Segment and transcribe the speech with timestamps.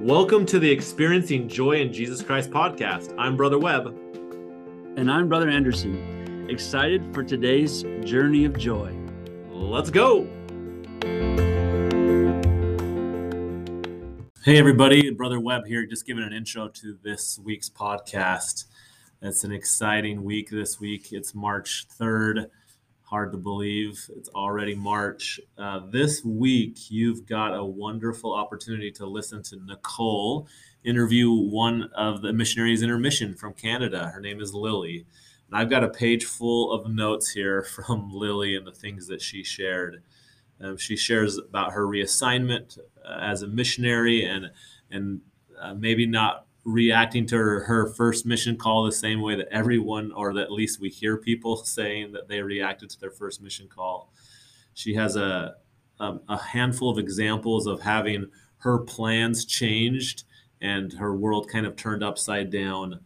[0.00, 3.14] Welcome to the Experiencing Joy in Jesus Christ podcast.
[3.18, 3.88] I'm Brother Webb.
[4.96, 6.48] And I'm Brother Anderson.
[6.48, 8.96] Excited for today's journey of joy.
[9.50, 10.26] Let's go.
[14.42, 15.10] Hey, everybody.
[15.10, 18.64] Brother Webb here, just giving an intro to this week's podcast.
[19.20, 21.12] It's an exciting week this week.
[21.12, 22.46] It's March 3rd.
[23.10, 24.08] Hard to believe.
[24.16, 25.40] It's already March.
[25.58, 30.46] Uh, this week, you've got a wonderful opportunity to listen to Nicole
[30.84, 34.12] interview one of the missionaries in her mission from Canada.
[34.14, 35.06] Her name is Lily.
[35.48, 39.20] And I've got a page full of notes here from Lily and the things that
[39.20, 40.04] she shared.
[40.60, 44.52] Um, she shares about her reassignment uh, as a missionary and
[44.88, 45.20] and
[45.60, 50.12] uh, maybe not reacting to her, her, first mission call the same way that everyone,
[50.12, 53.68] or that at least we hear people saying that they reacted to their first mission
[53.68, 54.12] call.
[54.74, 55.56] She has a,
[55.98, 60.24] a, a handful of examples of having her plans changed
[60.60, 63.00] and her world kind of turned upside down.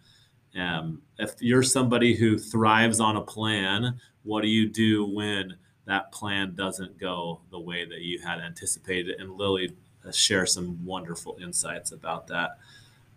[0.57, 6.11] Um, if you're somebody who thrives on a plan, what do you do when that
[6.13, 9.21] plan doesn't go the way that you had anticipated?
[9.21, 9.77] And Lily
[10.13, 12.59] shares some wonderful insights about that.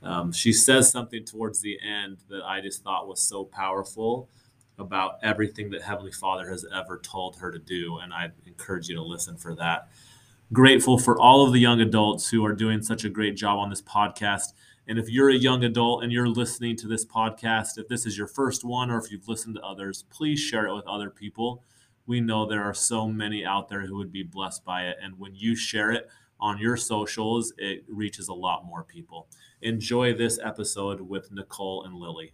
[0.04, 4.30] Um, she says something towards the end that I just thought was so powerful
[4.80, 7.98] about everything that Heavenly Father has ever told her to do.
[7.98, 9.90] And I encourage you to listen for that.
[10.54, 13.70] Grateful for all of the young adults who are doing such a great job on
[13.70, 14.54] this podcast.
[14.88, 18.18] And if you're a young adult and you're listening to this podcast, if this is
[18.18, 21.64] your first one or if you've listened to others, please share it with other people.
[22.06, 24.96] We know there are so many out there who would be blessed by it.
[25.04, 26.08] And when you share it
[26.40, 29.28] on your socials, it reaches a lot more people
[29.62, 32.34] enjoy this episode with Nicole and Lily.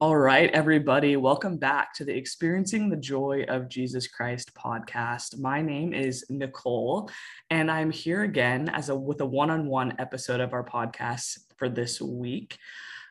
[0.00, 5.38] All right, everybody, welcome back to the Experiencing the Joy of Jesus Christ podcast.
[5.38, 7.10] My name is Nicole,
[7.50, 12.00] and I'm here again as a with a one-on-one episode of our podcast for this
[12.00, 12.56] week.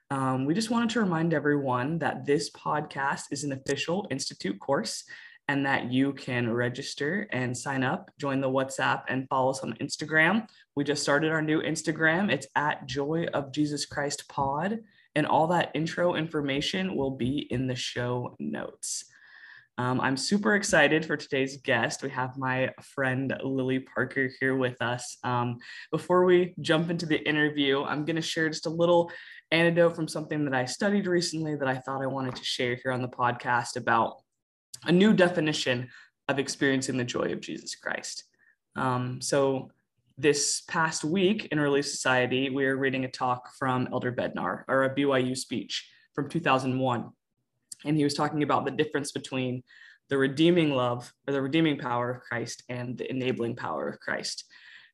[0.10, 5.04] Um, we just wanted to remind everyone that this podcast is an official institute course
[5.50, 9.74] and that you can register and sign up, join the WhatsApp, and follow us on
[9.82, 10.48] Instagram.
[10.76, 12.32] We just started our new Instagram.
[12.32, 14.78] It's at Joy of Jesus Christ Pod,
[15.16, 19.06] and all that intro information will be in the show notes.
[19.80, 22.04] Um, I'm super excited for today's guest.
[22.04, 25.18] We have my friend Lily Parker here with us.
[25.24, 25.58] Um,
[25.92, 29.12] before we jump into the interview, I'm going to share just a little
[29.50, 32.92] anecdote from something that I studied recently that I thought I wanted to share here
[32.92, 34.18] on the podcast about
[34.86, 35.90] a new definition
[36.28, 38.26] of experiencing the joy of Jesus Christ.
[38.76, 39.72] Um, so,
[40.18, 44.84] this past week in Relief Society, we are reading a talk from Elder Bednar, or
[44.84, 47.10] a BYU speech from 2001.
[47.86, 49.64] And he was talking about the difference between
[50.10, 54.44] the redeeming love or the redeeming power of Christ and the enabling power of Christ.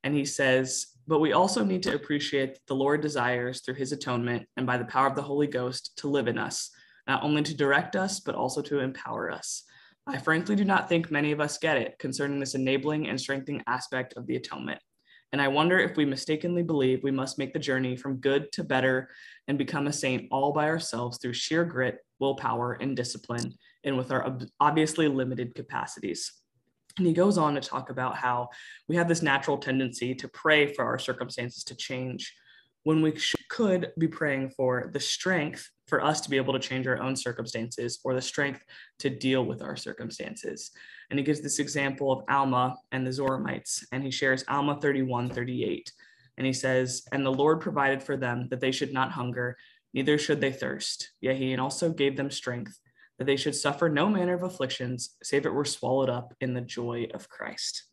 [0.03, 3.91] And he says, but we also need to appreciate that the Lord desires through his
[3.91, 6.71] atonement and by the power of the Holy Ghost to live in us,
[7.07, 9.63] not only to direct us, but also to empower us.
[10.07, 13.63] I frankly do not think many of us get it concerning this enabling and strengthening
[13.65, 14.79] aspect of the atonement.
[15.31, 18.63] And I wonder if we mistakenly believe we must make the journey from good to
[18.63, 19.09] better
[19.47, 24.11] and become a saint all by ourselves through sheer grit, willpower, and discipline, and with
[24.11, 26.31] our obviously limited capacities.
[26.97, 28.49] And he goes on to talk about how
[28.87, 32.33] we have this natural tendency to pray for our circumstances to change
[32.83, 33.13] when we
[33.49, 37.15] could be praying for the strength for us to be able to change our own
[37.15, 38.63] circumstances or the strength
[38.99, 40.71] to deal with our circumstances.
[41.09, 45.29] And he gives this example of Alma and the Zoramites, and he shares Alma 31
[45.29, 45.91] 38.
[46.37, 49.57] And he says, And the Lord provided for them that they should not hunger,
[49.93, 51.11] neither should they thirst.
[51.21, 52.79] Yet he also gave them strength,
[53.17, 56.61] that they should suffer no manner of afflictions, save it were swallowed up in the
[56.61, 57.83] joy of Christ.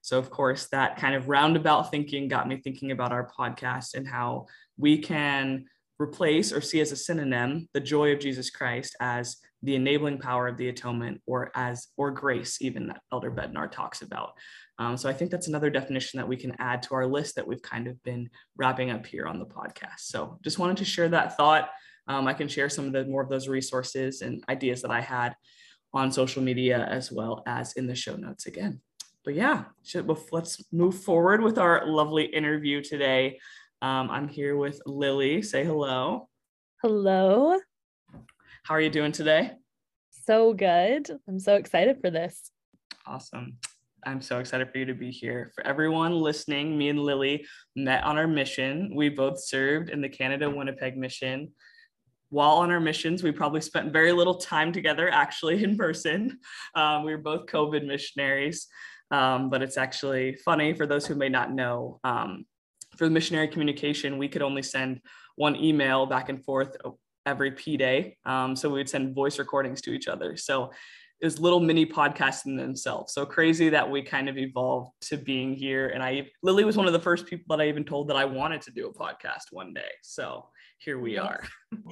[0.00, 4.06] So, of course, that kind of roundabout thinking got me thinking about our podcast and
[4.06, 4.46] how
[4.76, 5.66] we can
[5.98, 10.46] replace or see as a synonym the joy of Jesus Christ as the enabling power
[10.46, 14.32] of the atonement or as or grace even that elder bednar talks about.
[14.78, 17.46] Um, so i think that's another definition that we can add to our list that
[17.46, 20.00] we've kind of been wrapping up here on the podcast.
[20.00, 21.70] So just wanted to share that thought.
[22.08, 25.00] Um, i can share some of the more of those resources and ideas that i
[25.00, 25.34] had
[25.92, 28.80] on social media as well as in the show notes again.
[29.24, 33.38] But yeah should, let's move forward with our lovely interview today
[33.82, 35.42] um, I'm here with Lily.
[35.42, 36.28] Say hello.
[36.82, 37.58] Hello.
[38.64, 39.52] How are you doing today?
[40.24, 41.10] So good.
[41.28, 42.50] I'm so excited for this.
[43.06, 43.58] Awesome.
[44.04, 45.52] I'm so excited for you to be here.
[45.54, 47.44] For everyone listening, me and Lily
[47.74, 48.92] met on our mission.
[48.94, 51.52] We both served in the Canada Winnipeg mission.
[52.30, 56.38] While on our missions, we probably spent very little time together actually in person.
[56.74, 58.66] Um, we were both COVID missionaries,
[59.10, 62.00] um, but it's actually funny for those who may not know.
[62.02, 62.46] Um,
[62.96, 65.00] for the missionary communication, we could only send
[65.36, 66.76] one email back and forth
[67.26, 68.16] every P day.
[68.24, 70.36] Um, so we would send voice recordings to each other.
[70.36, 70.70] So
[71.20, 73.14] it was little mini podcasts in themselves.
[73.14, 75.88] So crazy that we kind of evolved to being here.
[75.88, 78.26] And I, Lily was one of the first people that I even told that I
[78.26, 79.88] wanted to do a podcast one day.
[80.02, 80.48] So
[80.78, 81.42] here we are.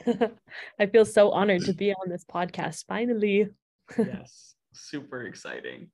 [0.79, 3.49] I feel so honored to be on this podcast finally.
[3.97, 5.91] yes, super exciting.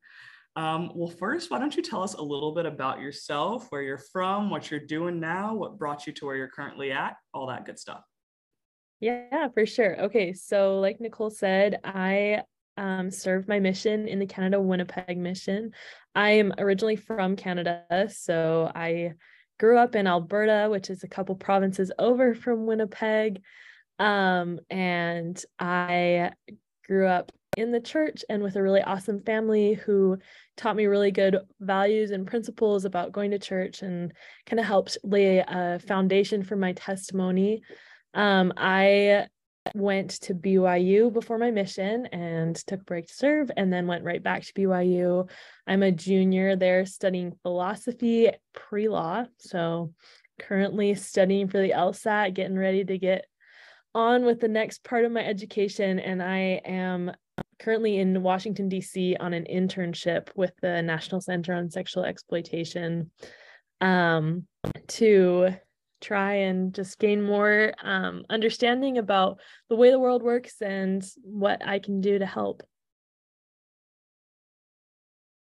[0.57, 3.99] Um, well, first, why don't you tell us a little bit about yourself, where you're
[3.99, 7.65] from, what you're doing now, what brought you to where you're currently at, all that
[7.65, 8.03] good stuff.
[8.99, 9.99] Yeah, for sure.
[10.03, 12.43] Okay, so like Nicole said, I
[12.77, 15.73] um, served my mission in the Canada Winnipeg mission.
[16.15, 19.13] I am originally from Canada, so I
[19.59, 23.43] grew up in Alberta, which is a couple provinces over from Winnipeg.
[23.99, 26.33] Um, and I
[26.87, 30.19] grew up in the church and with a really awesome family who
[30.57, 34.13] taught me really good values and principles about going to church and
[34.47, 37.63] kind of helped lay a foundation for my testimony.
[38.15, 39.27] Um, I
[39.75, 44.05] went to BYU before my mission and took a break to serve and then went
[44.05, 45.29] right back to BYU.
[45.67, 49.25] I'm a junior there studying philosophy pre-law.
[49.39, 49.93] So
[50.39, 53.27] currently studying for the LSAT, getting ready to get
[53.95, 57.13] on with the next part of my education and I am
[57.61, 59.17] currently in Washington, D.C.
[59.21, 63.11] on an internship with the National Center on Sexual Exploitation
[63.81, 64.47] um,
[64.89, 65.51] to
[66.01, 71.67] try and just gain more um, understanding about the way the world works and what
[71.67, 72.63] I can do to help.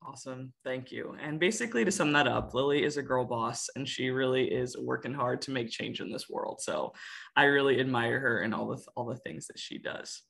[0.07, 0.53] Awesome.
[0.65, 1.17] Thank you.
[1.21, 4.79] And basically, to sum that up, Lily is a girl boss and she really is
[4.79, 6.61] working hard to make change in this world.
[6.61, 6.93] So
[7.35, 10.23] I really admire her and all the, all the things that she does.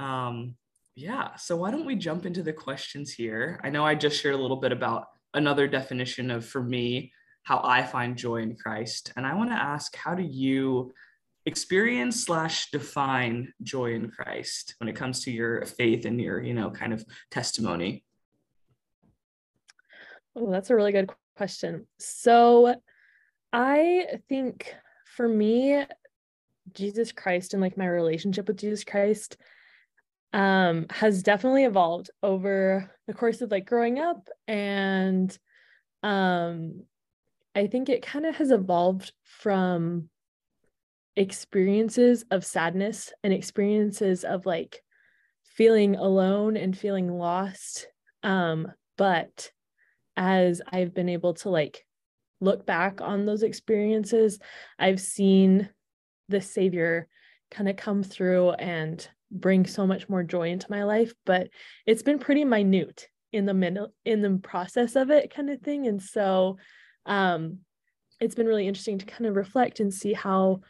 [0.00, 0.54] Um,
[0.98, 1.36] yeah.
[1.36, 3.60] So why don't we jump into the questions here?
[3.62, 7.12] I know I just shared a little bit about another definition of, for me,
[7.44, 9.12] how I find joy in Christ.
[9.16, 10.92] And I want to ask, how do you
[11.46, 16.52] experience slash define joy in Christ when it comes to your faith and your, you
[16.52, 18.04] know, kind of testimony?
[20.34, 21.86] Oh, that's a really good question.
[22.00, 22.74] So
[23.52, 24.74] I think
[25.16, 25.84] for me,
[26.74, 29.36] Jesus Christ and like my relationship with Jesus Christ
[30.32, 34.28] um has definitely evolved over the course of like growing up.
[34.46, 35.36] And
[36.02, 36.84] um
[37.56, 40.08] i think it kind of has evolved from
[41.16, 44.80] experiences of sadness and experiences of like
[45.42, 47.88] feeling alone and feeling lost.
[48.22, 49.50] Um but
[50.16, 51.86] as i've been able to like
[52.40, 54.40] look back on those experiences
[54.78, 55.68] i've seen
[56.28, 57.08] the savior
[57.50, 61.48] kind of come through and bring so much more joy into my life but
[61.86, 65.86] it's been pretty minute in the middle in the process of it kind of thing.
[65.86, 66.58] And so
[67.06, 67.58] um
[68.20, 70.60] it's been really interesting to kind of reflect and see how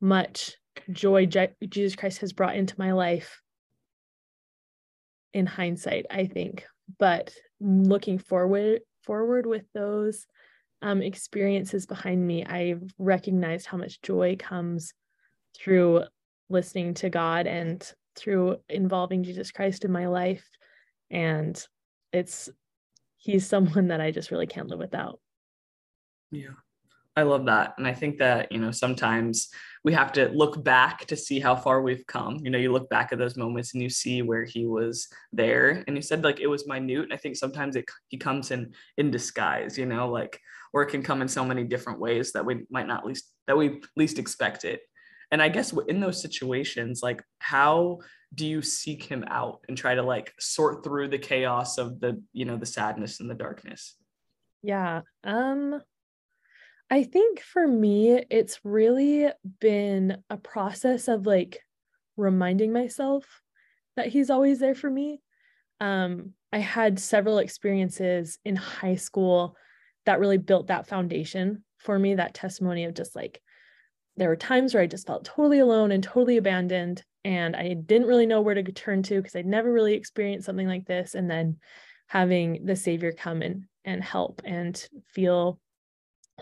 [0.00, 0.56] much
[0.90, 3.40] joy Je- Jesus Christ has brought into my life
[5.32, 6.66] in hindsight I think.
[6.98, 10.26] But looking forward forward with those
[10.82, 14.94] um, experiences behind me I've recognized how much joy comes
[15.56, 16.04] through
[16.48, 20.44] listening to God and through involving Jesus Christ in my life.
[21.10, 21.62] And
[22.12, 22.48] it's,
[23.16, 25.20] he's someone that I just really can't live without.
[26.30, 26.50] Yeah.
[27.16, 27.74] I love that.
[27.76, 29.48] And I think that, you know, sometimes
[29.82, 32.38] we have to look back to see how far we've come.
[32.42, 35.82] You know, you look back at those moments and you see where he was there.
[35.86, 37.08] And you said like it was minute.
[37.12, 40.40] I think sometimes it he comes in in disguise, you know, like
[40.72, 43.58] or it can come in so many different ways that we might not least that
[43.58, 44.80] we least expect it
[45.30, 47.98] and i guess in those situations like how
[48.34, 52.22] do you seek him out and try to like sort through the chaos of the
[52.32, 53.96] you know the sadness and the darkness?
[54.62, 55.80] Yeah um
[56.90, 59.28] i think for me it's really
[59.60, 61.60] been a process of like
[62.16, 63.42] reminding myself
[63.96, 65.20] that he's always there for me.
[65.80, 69.56] Um i had several experiences in high school
[70.06, 73.40] that really built that foundation for me that testimony of just like
[74.20, 77.02] there were times where I just felt totally alone and totally abandoned.
[77.24, 80.68] And I didn't really know where to turn to because I'd never really experienced something
[80.68, 81.14] like this.
[81.14, 81.56] And then
[82.06, 85.58] having the Savior come and, and help and feel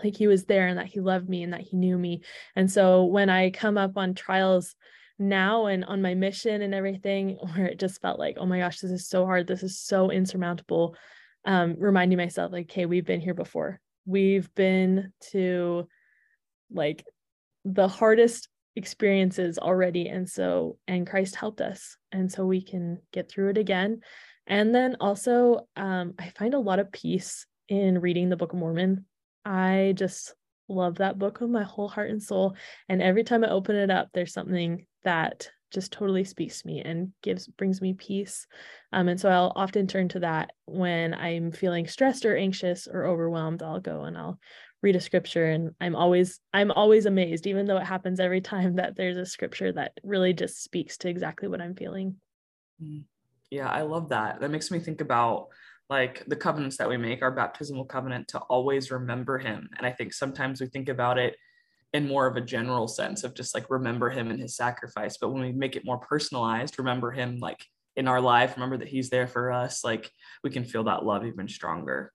[0.03, 2.21] like he was there and that he loved me and that he knew me.
[2.53, 4.75] And so when I come up on trials
[5.17, 8.81] now and on my mission and everything, where it just felt like, oh my gosh,
[8.81, 10.97] this is so hard, this is so insurmountable,
[11.45, 13.79] um, reminding myself, like, hey, we've been here before.
[14.05, 15.87] We've been to
[16.71, 17.05] like
[17.65, 23.29] the hardest experiences already and so and christ helped us and so we can get
[23.29, 23.99] through it again
[24.47, 28.59] and then also um, i find a lot of peace in reading the book of
[28.59, 29.05] mormon
[29.43, 30.33] i just
[30.69, 32.55] love that book with my whole heart and soul.
[32.87, 36.81] And every time I open it up, there's something that just totally speaks to me
[36.81, 38.47] and gives brings me peace.
[38.91, 43.05] Um, and so I'll often turn to that when I'm feeling stressed or anxious or
[43.05, 43.61] overwhelmed.
[43.61, 44.39] I'll go and I'll
[44.81, 48.75] read a scripture and I'm always I'm always amazed, even though it happens every time
[48.75, 52.15] that there's a scripture that really just speaks to exactly what I'm feeling.
[52.81, 53.03] Mm.
[53.51, 54.39] Yeah, I love that.
[54.39, 55.47] That makes me think about
[55.89, 59.69] like the covenants that we make, our baptismal covenant to always remember him.
[59.77, 61.35] And I think sometimes we think about it
[61.93, 65.17] in more of a general sense of just like remember him and his sacrifice.
[65.17, 68.87] But when we make it more personalized, remember him like in our life, remember that
[68.87, 70.11] he's there for us, like
[70.43, 72.13] we can feel that love even stronger.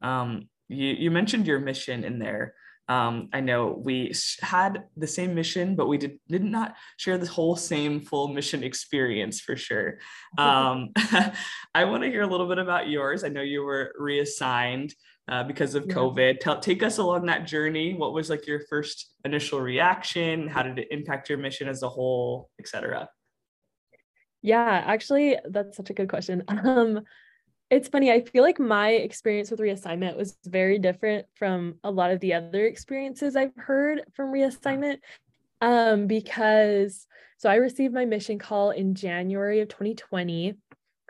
[0.00, 2.54] Um, you, you mentioned your mission in there.
[2.88, 7.28] Um, I know we had the same mission, but we did, did not share the
[7.28, 9.98] whole same full mission experience for sure.
[10.38, 10.90] Um,
[11.74, 13.24] I want to hear a little bit about yours.
[13.24, 14.94] I know you were reassigned
[15.28, 15.94] uh, because of yeah.
[15.94, 16.40] COVID.
[16.40, 17.94] Tell, take us along that journey.
[17.94, 20.48] What was like your first initial reaction?
[20.48, 23.08] How did it impact your mission as a whole, etc.?
[24.42, 26.42] Yeah, actually, that's such a good question.
[26.48, 27.02] Um,
[27.70, 28.10] it's funny.
[28.10, 32.34] I feel like my experience with reassignment was very different from a lot of the
[32.34, 34.98] other experiences I've heard from reassignment.
[35.60, 40.56] Um, because so I received my mission call in January of 2020.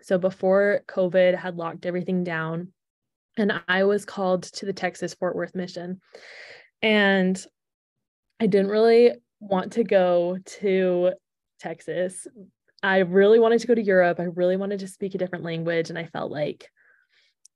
[0.03, 2.73] So before COVID had locked everything down,
[3.37, 6.01] and I was called to the Texas Fort Worth mission.
[6.83, 7.43] And
[8.39, 11.13] I didn't really want to go to
[11.59, 12.27] Texas
[12.83, 14.21] I really wanted to go to Europe.
[14.21, 15.91] I really wanted to speak a different language.
[15.91, 16.69] And I felt like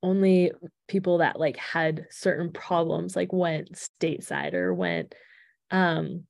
[0.03, 0.53] only
[0.87, 5.15] people that like had certain problems like went stateside or went
[5.71, 6.25] um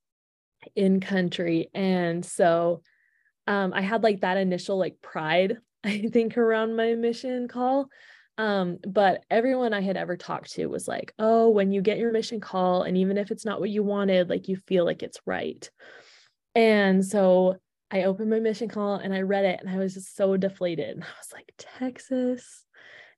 [0.77, 1.71] in country.
[1.75, 2.83] And so
[3.47, 7.89] um I had like that initial like pride, I think, around my mission call.
[8.37, 12.11] Um, but everyone I had ever talked to was like, oh, when you get your
[12.11, 15.21] mission call, and even if it's not what you wanted, like you feel like it's
[15.25, 15.69] right.
[16.57, 17.59] And so
[17.95, 20.97] I opened my mission call and I read it and I was just so deflated.
[20.97, 22.65] And I was like, Texas.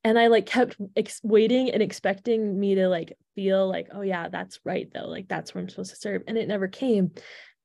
[0.04, 4.28] And I like kept ex- waiting and expecting me to like feel like, oh yeah,
[4.28, 5.08] that's right though.
[5.08, 6.22] Like that's where I'm supposed to serve.
[6.28, 7.12] And it never came.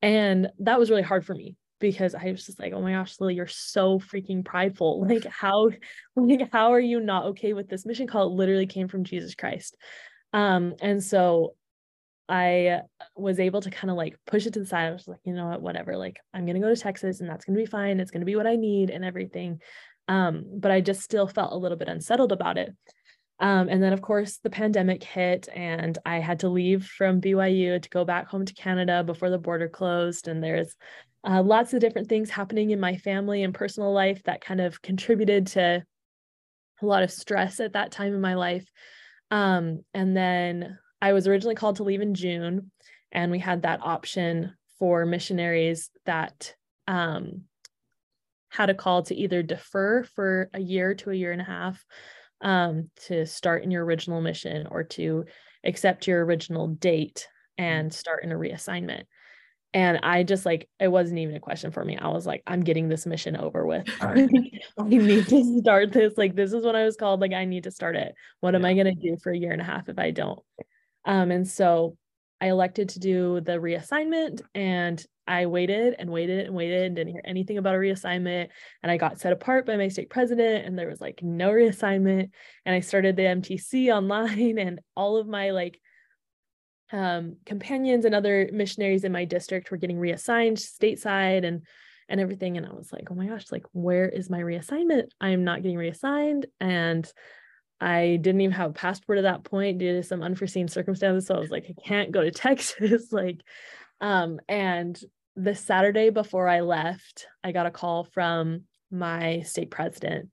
[0.00, 3.20] And that was really hard for me because I was just like, oh my gosh,
[3.20, 5.04] Lily, you're so freaking prideful.
[5.08, 5.68] Like how,
[6.16, 8.28] like how are you not okay with this mission call?
[8.28, 9.76] It literally came from Jesus Christ.
[10.32, 11.56] Um, and so
[12.28, 12.80] I
[13.16, 14.86] was able to kind of like push it to the side.
[14.86, 15.96] I was like, you know what, whatever.
[15.96, 18.00] Like, I'm gonna go to Texas and that's gonna be fine.
[18.00, 19.60] It's gonna be what I need and everything.
[20.08, 22.74] Um, but I just still felt a little bit unsettled about it.
[23.40, 27.80] Um, and then of course the pandemic hit and I had to leave from BYU
[27.82, 30.28] to go back home to Canada before the border closed.
[30.28, 30.76] And there's
[31.24, 34.80] uh, lots of different things happening in my family and personal life that kind of
[34.82, 35.84] contributed to
[36.80, 38.68] a lot of stress at that time in my life.
[39.30, 42.70] Um, and then I was originally called to leave in June,
[43.10, 46.54] and we had that option for missionaries that
[46.86, 47.42] um,
[48.50, 51.84] had a call to either defer for a year to a year and a half
[52.40, 55.24] um, to start in your original mission or to
[55.64, 57.28] accept your original date
[57.58, 59.02] and start in a reassignment.
[59.74, 61.96] And I just like, it wasn't even a question for me.
[61.96, 63.88] I was like, I'm getting this mission over with.
[64.00, 64.28] I
[64.84, 66.12] need to start this.
[66.16, 67.20] Like, this is what I was called.
[67.20, 68.14] Like, I need to start it.
[68.40, 70.38] What am I going to do for a year and a half if I don't?
[71.04, 71.96] Um, and so
[72.40, 77.12] I elected to do the reassignment and I waited and waited and waited and didn't
[77.12, 78.48] hear anything about a reassignment.
[78.82, 82.30] And I got set apart by my stake president and there was like no reassignment.
[82.66, 85.80] And I started the MTC online and all of my like
[86.92, 91.62] um, companions and other missionaries in my district were getting reassigned stateside and
[92.08, 92.56] and everything.
[92.56, 95.04] And I was like, oh my gosh, like where is my reassignment?
[95.20, 96.46] I'm not getting reassigned.
[96.60, 97.10] And
[97.82, 101.26] I didn't even have a passport at that point due to some unforeseen circumstances.
[101.26, 103.12] So I was like, I can't go to Texas.
[103.12, 103.40] like,
[104.00, 104.98] um, and
[105.34, 110.30] the Saturday before I left, I got a call from my stake president.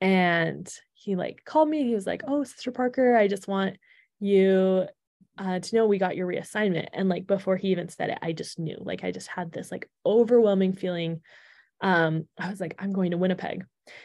[0.00, 1.82] And he like called me.
[1.82, 3.78] He was like, Oh, Sister Parker, I just want
[4.20, 4.86] you
[5.38, 6.86] uh, to know we got your reassignment.
[6.92, 8.76] And like before he even said it, I just knew.
[8.78, 11.22] Like I just had this like overwhelming feeling.
[11.80, 13.64] Um, I was like, I'm going to Winnipeg.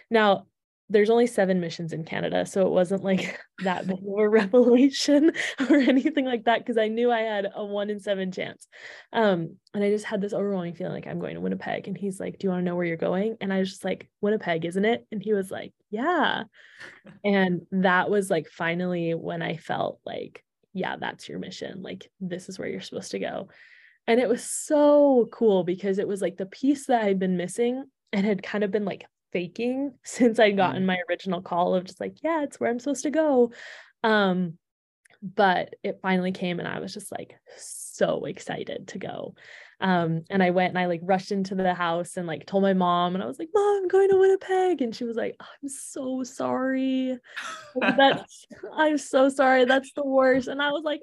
[0.10, 0.48] Now
[0.92, 5.32] there's only seven missions in Canada, so it wasn't like that big of a revelation
[5.70, 8.68] or anything like that because I knew I had a one in seven chance.
[9.14, 11.88] Um, and I just had this overwhelming feeling like I'm going to Winnipeg.
[11.88, 13.38] And he's like, Do you want to know where you're going?
[13.40, 15.08] And I was just like, Winnipeg, isn't it?
[15.12, 16.44] And he was like, Yeah.
[17.24, 20.44] and that was like finally when I felt like,
[20.74, 21.82] Yeah, that's your mission.
[21.82, 23.48] Like, this is where you're supposed to go.
[24.08, 27.86] And it was so cool because it was like the piece that I'd been missing
[28.12, 30.88] and had kind of been like faking since I'd gotten mm.
[30.88, 33.52] my original call of just like, yeah, it's where I'm supposed to go.
[34.04, 34.58] Um,
[35.22, 39.36] but it finally came and I was just like so excited to go.
[39.80, 42.74] Um, and I went and I like rushed into the house and like told my
[42.74, 44.82] mom and I was like, Mom, I'm going to Winnipeg.
[44.82, 47.18] And she was like, I'm so sorry.
[47.80, 48.46] That's
[48.76, 49.66] I'm so sorry.
[49.66, 50.48] That's the worst.
[50.48, 51.02] And I was like,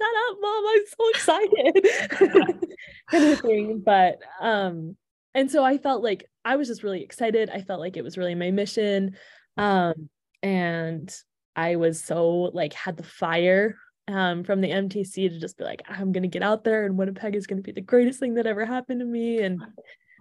[0.00, 0.64] shut up, mom.
[0.66, 2.68] I'm so excited.
[3.10, 3.82] kind of thing.
[3.84, 4.96] But um,
[5.34, 7.50] and so I felt like I was just really excited.
[7.50, 9.16] I felt like it was really my mission.
[9.58, 10.08] Um,
[10.42, 11.14] and
[11.54, 13.76] I was so like had the fire
[14.08, 17.36] um, from the MTC to just be like, I'm gonna get out there and Winnipeg
[17.36, 19.40] is gonna be the greatest thing that ever happened to me.
[19.42, 19.60] And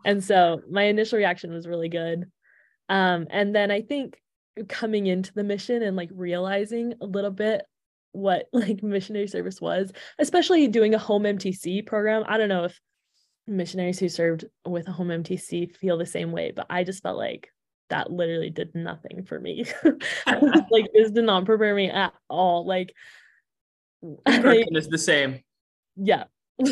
[0.04, 2.26] and so my initial reaction was really good.
[2.90, 4.20] Um, and then I think
[4.68, 7.62] coming into the mission and like realizing a little bit
[8.12, 12.26] what like missionary service was, especially doing a home MTC program.
[12.28, 12.78] I don't know if
[13.48, 17.18] missionaries who served with a home MTC feel the same way, but I just felt
[17.18, 17.52] like
[17.90, 19.66] that literally did nothing for me.
[20.26, 22.66] like this did not prepare me at all.
[22.66, 22.94] Like
[24.04, 25.42] is the same.
[25.96, 26.26] Yeah.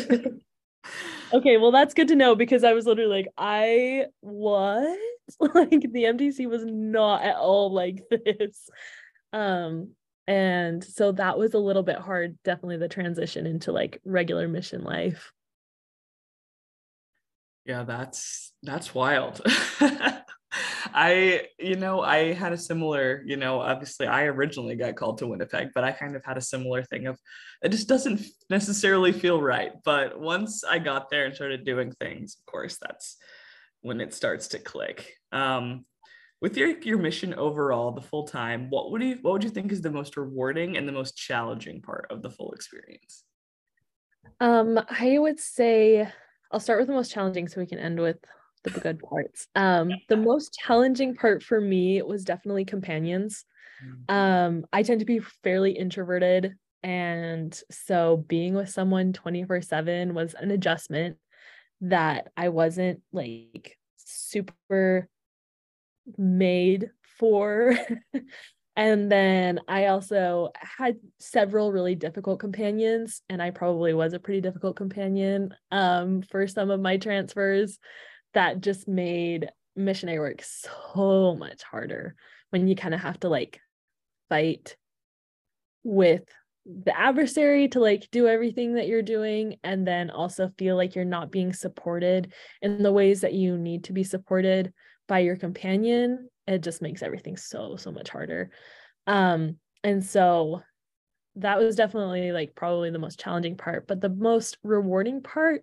[1.32, 4.98] okay, well that's good to know because I was literally like, I what?
[5.40, 8.70] Like the MTC was not at all like this.
[9.32, 9.90] Um
[10.28, 14.84] and so that was a little bit hard, definitely the transition into like regular mission
[14.84, 15.32] life.
[17.66, 19.40] Yeah, that's that's wild.
[20.94, 25.26] I, you know, I had a similar, you know, obviously I originally got called to
[25.26, 27.18] Winnipeg, but I kind of had a similar thing of
[27.62, 29.72] it just doesn't necessarily feel right.
[29.84, 33.16] But once I got there and started doing things, of course, that's
[33.82, 35.12] when it starts to click.
[35.32, 35.84] Um,
[36.40, 39.72] with your your mission overall, the full time, what would you what would you think
[39.72, 43.24] is the most rewarding and the most challenging part of the full experience?
[44.40, 46.08] Um, I would say
[46.50, 48.18] I'll start with the most challenging so we can end with
[48.64, 49.48] the good parts.
[49.54, 53.44] Um, the most challenging part for me was definitely companions.
[53.84, 54.14] Mm-hmm.
[54.14, 56.54] Um, I tend to be fairly introverted.
[56.82, 61.16] And so being with someone 24 7 was an adjustment
[61.80, 65.08] that I wasn't like super
[66.16, 67.76] made for.
[68.76, 74.42] and then I also had several really difficult companions, and I probably was a pretty
[74.42, 77.78] difficult companion um, for some of my transfers
[78.34, 82.14] that just made missionary work so much harder
[82.50, 83.60] when you kind of have to like
[84.28, 84.76] fight
[85.82, 86.24] with
[86.66, 91.04] the adversary to like do everything that you're doing and then also feel like you're
[91.04, 94.72] not being supported in the ways that you need to be supported
[95.06, 98.50] by your companion it just makes everything so so much harder.
[99.06, 100.62] Um and so
[101.36, 105.60] that was definitely like probably the most challenging part but the most rewarding part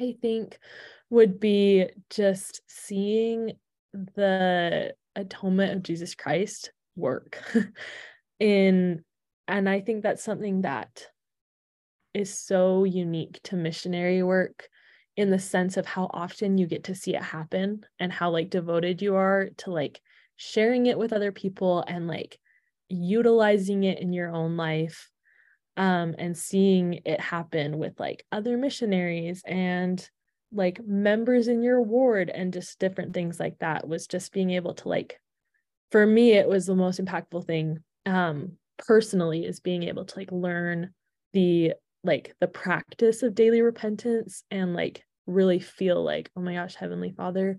[0.00, 0.58] i think
[1.10, 3.52] would be just seeing
[3.92, 7.42] the atonement of Jesus Christ work
[8.40, 9.04] in
[9.48, 11.06] and I think that's something that
[12.14, 14.68] is so unique to missionary work
[15.16, 18.48] in the sense of how often you get to see it happen and how like
[18.48, 20.00] devoted you are to like
[20.42, 22.38] sharing it with other people and like
[22.88, 25.08] utilizing it in your own life
[25.76, 30.10] um and seeing it happen with like other missionaries and
[30.52, 34.74] like members in your ward and just different things like that was just being able
[34.74, 35.18] to like
[35.90, 40.32] for me it was the most impactful thing um personally is being able to like
[40.32, 40.90] learn
[41.32, 41.72] the
[42.04, 47.12] like the practice of daily repentance and like really feel like oh my gosh heavenly
[47.12, 47.58] father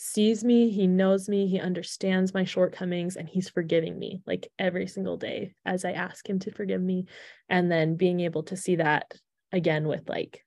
[0.00, 4.86] sees me he knows me he understands my shortcomings and he's forgiving me like every
[4.86, 7.04] single day as i ask him to forgive me
[7.48, 9.12] and then being able to see that
[9.52, 10.44] again with like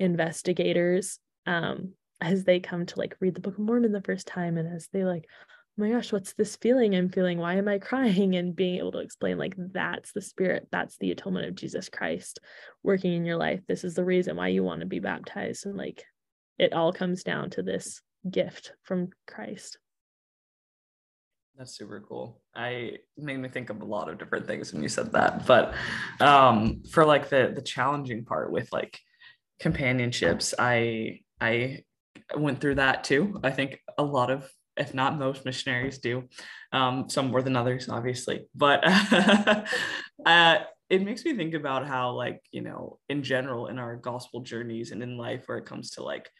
[0.00, 4.56] investigators um, as they come to like read the Book of Mormon the first time
[4.58, 7.38] and as they like, oh my gosh, what's this feeling I'm feeling?
[7.38, 8.34] Why am I crying?
[8.40, 12.40] And being able to explain like that's the spirit, that's the atonement of Jesus Christ
[12.82, 13.60] working in your life.
[13.68, 15.66] This is the reason why you want to be baptized.
[15.66, 16.04] And like
[16.58, 19.78] it all comes down to this gift from Christ.
[21.56, 22.40] That's super cool.
[22.54, 25.46] I made me think of a lot of different things when you said that.
[25.46, 25.74] But
[26.20, 28.98] um for like the the challenging part with like
[29.60, 31.84] companionships i i
[32.36, 36.24] went through that too i think a lot of if not most missionaries do
[36.72, 38.82] um, some more than others obviously but
[40.26, 44.40] uh, it makes me think about how like you know in general in our gospel
[44.40, 46.30] journeys and in life where it comes to like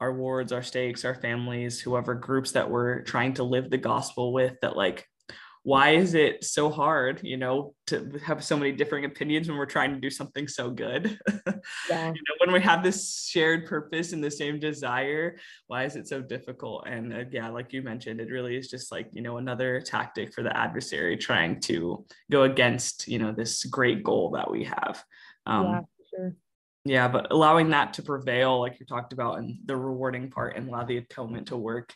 [0.00, 4.32] our wards our stakes our families whoever groups that we're trying to live the gospel
[4.32, 5.06] with that like
[5.64, 9.64] why is it so hard, you know, to have so many differing opinions when we're
[9.64, 11.18] trying to do something so good?
[11.88, 12.08] Yeah.
[12.08, 16.06] you know, when we have this shared purpose and the same desire, why is it
[16.06, 16.86] so difficult?
[16.86, 20.34] And uh, yeah, like you mentioned, it really is just like, you know, another tactic
[20.34, 25.02] for the adversary trying to go against, you know, this great goal that we have.
[25.46, 25.80] Um, yeah,
[26.10, 26.36] sure.
[26.84, 30.68] Yeah, but allowing that to prevail, like you talked about, and the rewarding part, and
[30.68, 31.94] allow the atonement to work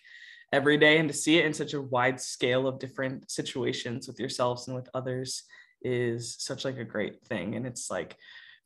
[0.52, 4.18] every day and to see it in such a wide scale of different situations with
[4.18, 5.42] yourselves and with others
[5.82, 7.54] is such like a great thing.
[7.54, 8.16] And it's like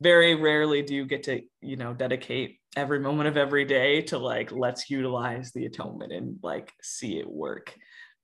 [0.01, 4.19] very rarely do you get to you know dedicate every moment of every day to
[4.19, 7.75] like let's utilize the atonement and like see it work.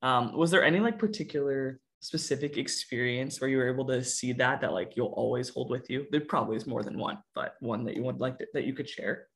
[0.02, 4.60] Um was there any like particular specific experience where you were able to see that
[4.60, 7.84] that like you'll always hold with you there probably is more than one but one
[7.84, 9.26] that you would like to, that you could share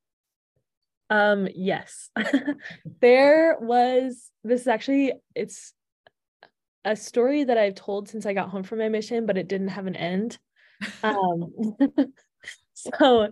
[1.09, 2.09] Um, yes.
[3.01, 5.73] there was this is actually it's
[6.85, 9.69] a story that I've told since I got home from my mission, but it didn't
[9.69, 10.37] have an end.
[11.03, 11.53] Um
[12.73, 13.29] so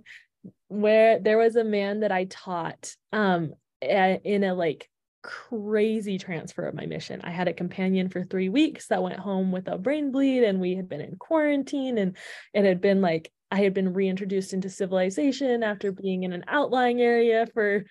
[0.68, 4.91] where there was a man that I taught um in a like
[5.22, 7.22] crazy transfer of my mission.
[7.24, 10.60] I had a companion for 3 weeks that went home with a brain bleed and
[10.60, 12.18] we had been in quarantine and
[12.54, 17.02] it had been like I had been reintroduced into civilization after being in an outlying
[17.02, 17.84] area for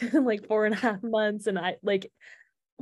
[0.12, 1.46] like four and a half months.
[1.46, 2.10] And I like,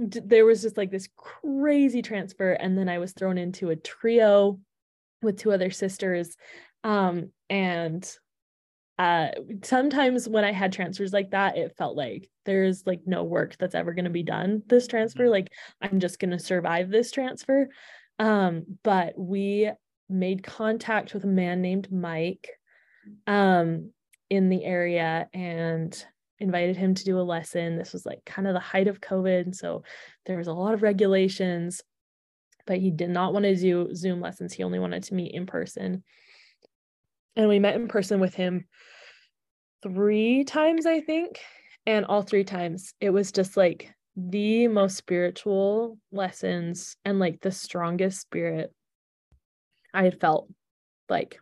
[0.08, 2.52] d- there was just like this crazy transfer.
[2.52, 4.58] And then I was thrown into a trio
[5.20, 6.34] with two other sisters.
[6.82, 8.10] Um, and
[9.02, 9.28] uh,
[9.64, 13.74] sometimes when I had transfers like that, it felt like there's like no work that's
[13.74, 15.28] ever going to be done this transfer.
[15.28, 17.68] Like, I'm just going to survive this transfer.
[18.20, 19.72] Um, but we
[20.08, 22.48] made contact with a man named Mike
[23.26, 23.90] um,
[24.30, 26.06] in the area and
[26.38, 27.76] invited him to do a lesson.
[27.76, 29.56] This was like kind of the height of COVID.
[29.56, 29.82] So
[30.26, 31.82] there was a lot of regulations,
[32.68, 34.52] but he did not want to do Zoom lessons.
[34.52, 36.04] He only wanted to meet in person.
[37.36, 38.66] And we met in person with him
[39.82, 41.40] three times, I think.
[41.86, 47.50] And all three times it was just like the most spiritual lessons and like the
[47.50, 48.72] strongest spirit
[49.94, 50.48] I had felt
[51.08, 51.38] like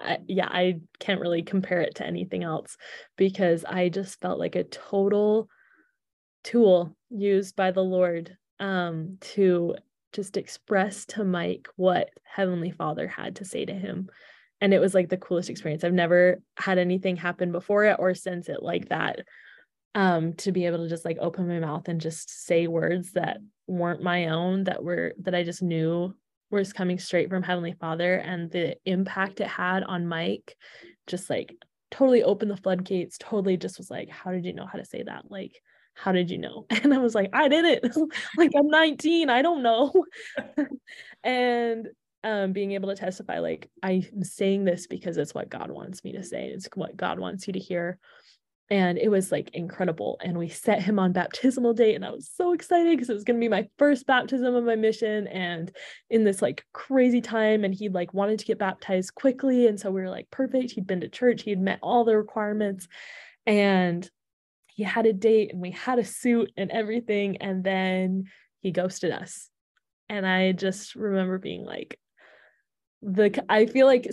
[0.00, 2.76] I, yeah, I can't really compare it to anything else
[3.16, 5.48] because I just felt like a total
[6.42, 9.76] tool used by the Lord um to
[10.12, 14.08] just express to Mike what Heavenly Father had to say to him.
[14.62, 15.82] And it was like the coolest experience.
[15.82, 19.20] I've never had anything happen before it or since it like that.
[19.94, 23.38] Um, to be able to just like open my mouth and just say words that
[23.66, 26.14] weren't my own, that were that I just knew
[26.50, 30.56] was coming straight from Heavenly Father and the impact it had on Mike
[31.06, 31.54] just like
[31.90, 35.02] totally opened the floodgates, totally just was like, How did you know how to say
[35.02, 35.24] that?
[35.28, 35.60] Like,
[35.94, 36.66] how did you know?
[36.82, 37.96] And I was like, I did it.
[38.38, 39.92] like, I'm 19, I don't know.
[41.24, 41.88] and
[42.24, 46.12] um, being able to testify, like, I'm saying this because it's what God wants me
[46.12, 47.98] to say, it's what God wants you to hear.
[48.70, 50.18] And it was like incredible.
[50.24, 53.24] And we set him on baptismal date and i was so excited because it was
[53.24, 55.26] going to be my first baptism of my mission.
[55.26, 55.70] And
[56.08, 59.66] in this like crazy time and he like wanted to get baptized quickly.
[59.66, 60.70] And so we were like perfect.
[60.70, 61.42] He'd been to church.
[61.42, 62.88] He'd met all the requirements.
[63.46, 64.08] And
[64.68, 67.38] he had a date and we had a suit and everything.
[67.42, 68.24] And then
[68.62, 69.50] he ghosted us.
[70.08, 71.98] And i just remember being like
[73.02, 74.08] the i feel like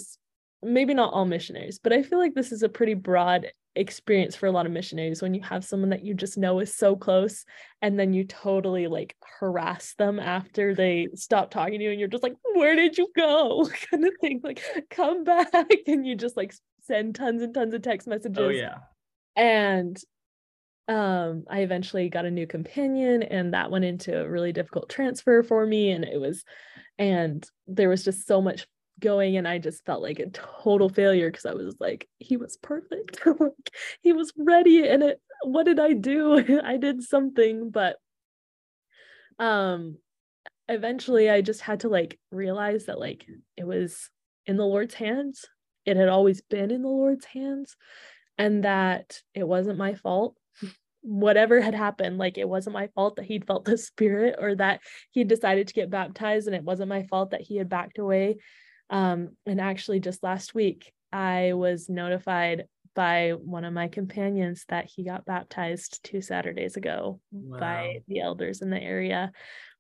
[0.62, 4.48] maybe not all missionaries but i feel like this is a pretty broad experience for
[4.48, 7.46] a lot of missionaries when you have someone that you just know is so close
[7.82, 12.10] and then you totally like harass them after they stop talking to you and you're
[12.10, 13.66] just like where did you go?
[13.92, 15.50] kind of thing like come back.
[15.88, 18.38] And you just like send tons and tons of text messages.
[18.38, 18.76] Oh yeah.
[19.36, 19.98] And
[20.88, 25.44] um i eventually got a new companion and that went into a really difficult transfer
[25.44, 26.44] for me and it was
[26.98, 28.66] and there was just so much
[29.00, 32.58] going and I just felt like a total failure because I was like, he was
[32.58, 33.26] perfect.
[33.26, 36.62] like, he was ready and it what did I do?
[36.64, 37.98] I did something, but
[39.38, 39.98] um
[40.68, 43.26] eventually I just had to like realize that like
[43.58, 44.10] it was
[44.46, 45.46] in the Lord's hands.
[45.86, 47.76] It had always been in the Lord's hands
[48.38, 50.36] and that it wasn't my fault
[51.02, 54.82] whatever had happened like it wasn't my fault that he'd felt the spirit or that
[55.12, 58.38] he decided to get baptized and it wasn't my fault that he had backed away
[58.90, 64.86] um, and actually, just last week, I was notified by one of my companions that
[64.86, 67.60] he got baptized two Saturdays ago Wow.
[67.60, 69.32] by the elders in the area,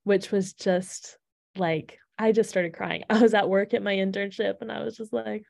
[0.03, 1.17] which was just
[1.57, 3.03] like, I just started crying.
[3.09, 5.43] I was at work at my internship and I was just like,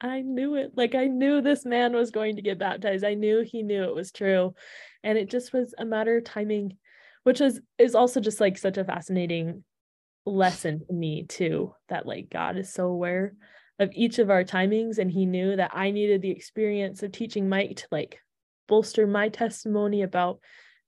[0.00, 0.72] I knew it.
[0.76, 3.02] Like, I knew this man was going to get baptized.
[3.04, 4.54] I knew he knew it was true.
[5.02, 6.76] And it just was a matter of timing,
[7.22, 9.64] which is, is also just like such a fascinating
[10.26, 13.34] lesson to me too that like God is so aware
[13.78, 17.48] of each of our timings and he knew that I needed the experience of teaching
[17.48, 18.18] Mike to like
[18.68, 20.40] bolster my testimony about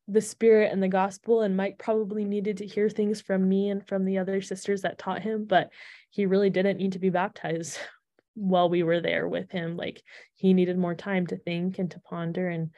[0.09, 3.87] the spirit and the gospel and Mike probably needed to hear things from me and
[3.87, 5.71] from the other sisters that taught him but
[6.11, 7.79] he really didn't need to be baptized
[8.35, 9.77] while we were there with him.
[9.77, 10.03] Like
[10.35, 12.71] he needed more time to think and to ponder and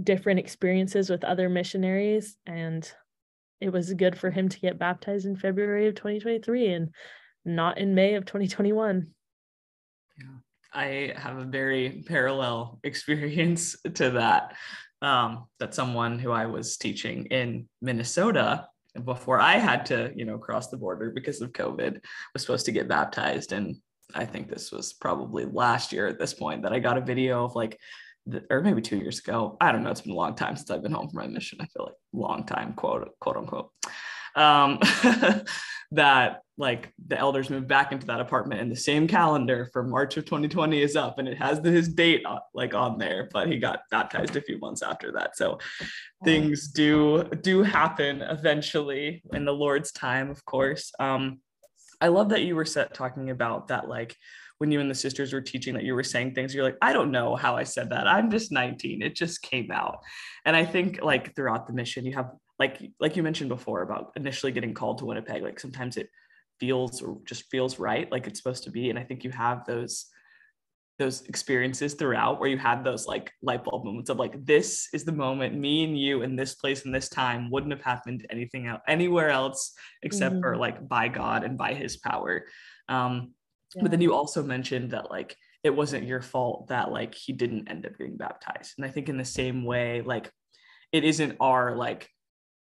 [0.00, 2.90] different experiences with other missionaries and
[3.60, 6.90] it was good for him to get baptized in February of 2023 and
[7.44, 9.08] not in May of 2021
[10.18, 10.26] yeah
[10.76, 14.54] I have a very parallel experience to that.
[15.02, 18.66] Um, that someone who I was teaching in Minnesota
[19.04, 22.00] before I had to, you know, cross the border because of COVID
[22.32, 23.52] was supposed to get baptized.
[23.52, 23.76] And
[24.14, 27.44] I think this was probably last year at this point that I got a video
[27.44, 27.78] of like,
[28.50, 29.56] or maybe two years ago.
[29.60, 29.90] I don't know.
[29.90, 31.58] It's been a long time since I've been home from my mission.
[31.60, 33.70] I feel like long time, quote, quote unquote.
[34.34, 34.78] Um,
[35.92, 40.16] that like the elders moved back into that apartment and the same calendar for March
[40.16, 43.58] of 2020 is up and it has his date on, like on there but he
[43.58, 45.58] got baptized a few months after that so
[46.24, 51.38] things do do happen eventually in the Lord's time of course um
[52.00, 54.16] I love that you were set talking about that like
[54.58, 56.92] when you and the sisters were teaching that you were saying things you're like I
[56.92, 58.06] don't know how I said that.
[58.06, 60.00] I'm just 19 it just came out.
[60.44, 64.12] And I think like throughout the mission you have like like you mentioned before about
[64.16, 66.08] initially getting called to Winnipeg like sometimes it
[66.58, 68.90] feels or just feels right like it's supposed to be.
[68.90, 70.06] And i think you have those
[70.98, 75.04] those experiences throughout where you had those like light bulb moments of like this is
[75.04, 78.66] the moment me and you in this place and this time wouldn't have happened anything
[78.66, 80.42] else anywhere else except mm-hmm.
[80.42, 82.46] for like by god and by his power.
[82.88, 83.32] Um
[83.76, 83.82] yeah.
[83.82, 87.68] but then you also mentioned that like it wasn't your fault that like he didn't
[87.68, 88.74] end up getting baptized.
[88.76, 90.30] And i think in the same way like
[90.92, 92.08] it isn't our like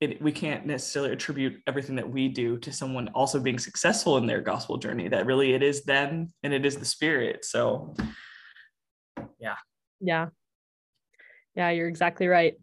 [0.01, 4.27] it, we can't necessarily attribute everything that we do to someone also being successful in
[4.27, 7.45] their gospel journey that really it is them and it is the spirit.
[7.45, 7.95] So
[9.39, 9.57] yeah.
[10.01, 10.27] Yeah.
[11.55, 12.55] Yeah you're exactly right.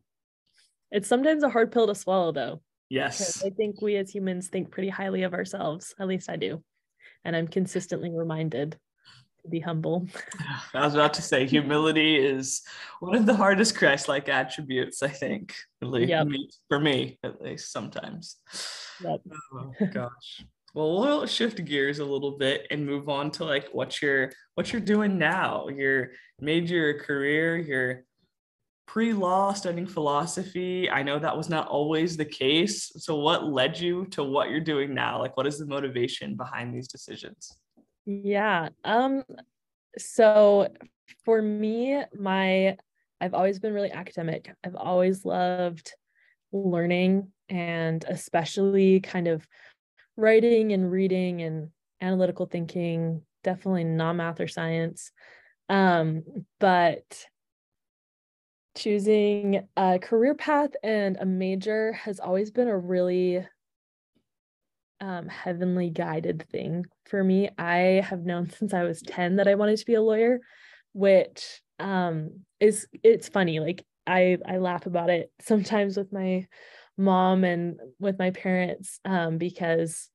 [0.91, 2.61] It's sometimes a hard pill to swallow though.
[2.89, 3.43] Yes.
[3.45, 5.95] I think we as humans think pretty highly of ourselves.
[5.99, 6.61] At least i do
[7.25, 8.77] and i'm consistently reminded
[9.43, 10.07] to be humble.
[10.73, 12.61] I was about to say humility is
[12.99, 15.55] one of the hardest Christ-like attributes, I think.
[15.81, 16.27] Really, yep.
[16.69, 18.37] for me, at least sometimes.
[19.03, 19.21] Yep.
[19.53, 20.45] Oh gosh.
[20.73, 24.71] Well, we'll shift gears a little bit and move on to like what you're what
[24.71, 25.67] you're doing now.
[25.67, 28.05] You're made your career, you're
[28.85, 30.89] pre-law studying philosophy.
[30.89, 32.91] I know that was not always the case.
[32.97, 35.19] So what led you to what you're doing now?
[35.19, 37.57] Like what is the motivation behind these decisions?
[38.05, 38.69] Yeah.
[38.83, 39.23] Um
[39.97, 40.67] so
[41.23, 42.77] for me, my
[43.21, 44.53] I've always been really academic.
[44.63, 45.93] I've always loved
[46.51, 49.47] learning and especially kind of
[50.17, 51.69] writing and reading and
[52.01, 55.11] analytical thinking, definitely not math or science.
[55.69, 56.23] Um,
[56.59, 57.25] but
[58.75, 63.45] choosing a career path and a major has always been a really
[65.01, 67.49] um, heavenly guided thing for me.
[67.57, 70.39] I have known since I was 10 that I wanted to be a lawyer,
[70.93, 73.59] which um, is it's funny.
[73.59, 76.47] Like I I laugh about it sometimes with my
[76.97, 80.09] mom and with my parents um, because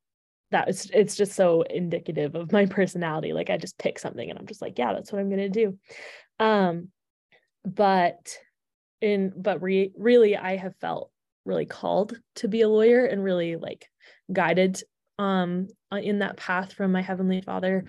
[0.52, 3.32] that is it's just so indicative of my personality.
[3.32, 5.76] Like I just pick something and I'm just like, yeah, that's what I'm gonna do.
[6.38, 6.88] Um,
[7.64, 8.38] but
[9.00, 11.10] in but re- really I have felt
[11.44, 13.86] really called to be a lawyer and really like
[14.32, 14.82] guided
[15.18, 17.84] um uh, in that path from my heavenly father.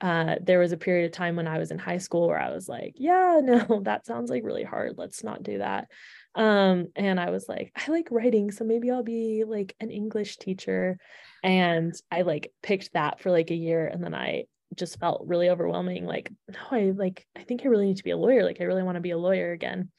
[0.00, 2.50] Uh there was a period of time when i was in high school where i
[2.50, 4.94] was like yeah no that sounds like really hard.
[4.96, 5.88] Let's not do that.
[6.34, 10.36] Um and i was like i like writing so maybe i'll be like an english
[10.36, 10.98] teacher.
[11.42, 14.44] And i like picked that for like a year and then i
[14.76, 18.10] just felt really overwhelming like no i like i think i really need to be
[18.10, 18.44] a lawyer.
[18.44, 19.90] Like i really want to be a lawyer again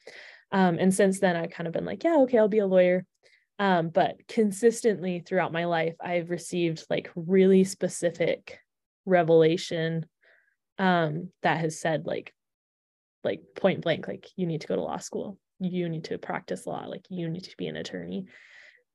[0.54, 3.06] um and since then i've kind of been like yeah okay i'll be a lawyer.
[3.60, 8.60] Um, but consistently throughout my life i've received like really specific
[9.06, 10.06] revelation
[10.80, 12.34] um, that has said like
[13.24, 15.38] like point blank like you need to go to law school.
[15.60, 16.86] You need to practice law.
[16.88, 18.26] Like you need to be an attorney.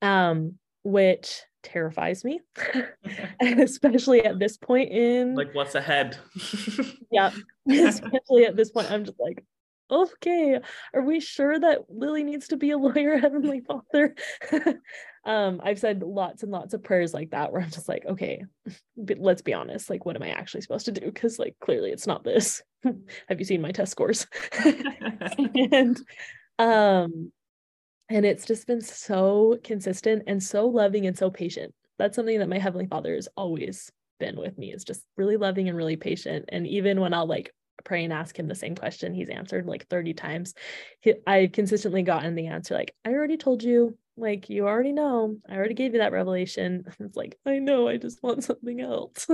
[0.03, 2.40] Um, which terrifies me
[3.40, 6.16] And especially at this point in like what's ahead?
[7.11, 7.33] Yeah
[7.68, 9.44] especially at this point i'm just like
[9.90, 10.59] okay,
[10.94, 14.14] are we sure that Lily needs to be a lawyer, Heavenly Father?
[15.24, 18.44] um, I've said lots and lots of prayers like that where I'm just like, okay,
[18.96, 21.07] let's be honest, like, what am I actually supposed to do?
[21.07, 22.62] Because, like, clearly it's not this.
[23.29, 24.27] Have you seen my test scores?
[25.55, 26.01] and
[26.59, 27.33] um,
[28.09, 32.48] and it's just been so consistent and so loving and so patient that's something that
[32.48, 36.44] my heavenly father has always been with me is just really loving and really patient
[36.48, 37.53] and even when i'll like
[37.84, 40.54] pray and ask him the same question he's answered like 30 times
[41.00, 45.36] he, i've consistently gotten the answer like i already told you like you already know
[45.48, 49.26] i already gave you that revelation it's like i know i just want something else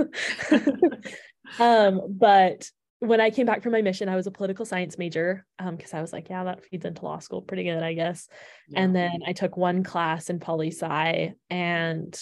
[1.59, 5.45] um but when I came back from my mission, I was a political science major
[5.59, 8.27] because um, I was like, yeah, that feeds into law school pretty good, I guess.
[8.69, 8.81] Yeah.
[8.81, 12.21] And then I took one class in poli sci and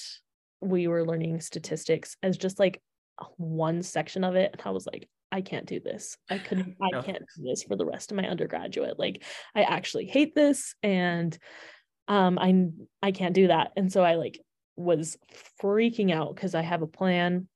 [0.62, 2.82] we were learning statistics as just like
[3.38, 4.52] one section of it.
[4.54, 6.18] And I was like, I can't do this.
[6.30, 9.00] I couldn't, I can't do this for the rest of my undergraduate.
[9.00, 9.24] Like,
[9.56, 11.38] I actually hate this and
[12.08, 12.68] um I
[13.02, 13.72] I can't do that.
[13.76, 14.40] And so I like
[14.76, 15.18] was
[15.62, 17.48] freaking out because I have a plan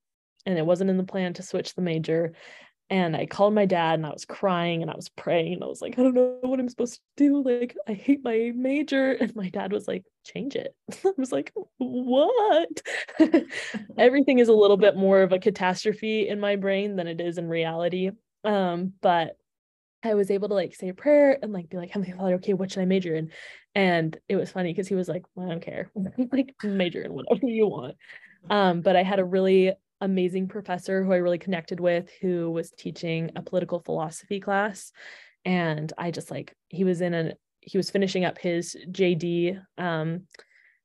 [0.45, 2.33] and it wasn't in the plan to switch the major
[2.89, 5.67] and I called my dad and I was crying and I was praying and I
[5.67, 7.43] was like, I don't know what I'm supposed to do.
[7.43, 9.11] Like, I hate my major.
[9.11, 10.73] And my dad was like, change it.
[11.05, 12.81] I was like, what?
[13.97, 17.37] Everything is a little bit more of a catastrophe in my brain than it is
[17.37, 18.11] in reality.
[18.45, 19.37] Um, but
[20.03, 22.53] I was able to like say a prayer and like be like, Heavenly Father, okay,
[22.53, 23.31] what should I major in?
[23.75, 25.91] And it was funny because he was like, well, I don't care.
[26.31, 27.97] like major in whatever you want.
[28.49, 32.71] Um, but I had a really amazing professor who I really connected with who was
[32.71, 34.91] teaching a political philosophy class.
[35.45, 40.23] And I just like, he was in a, he was finishing up his JD um,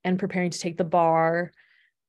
[0.05, 1.53] and preparing to take the bar.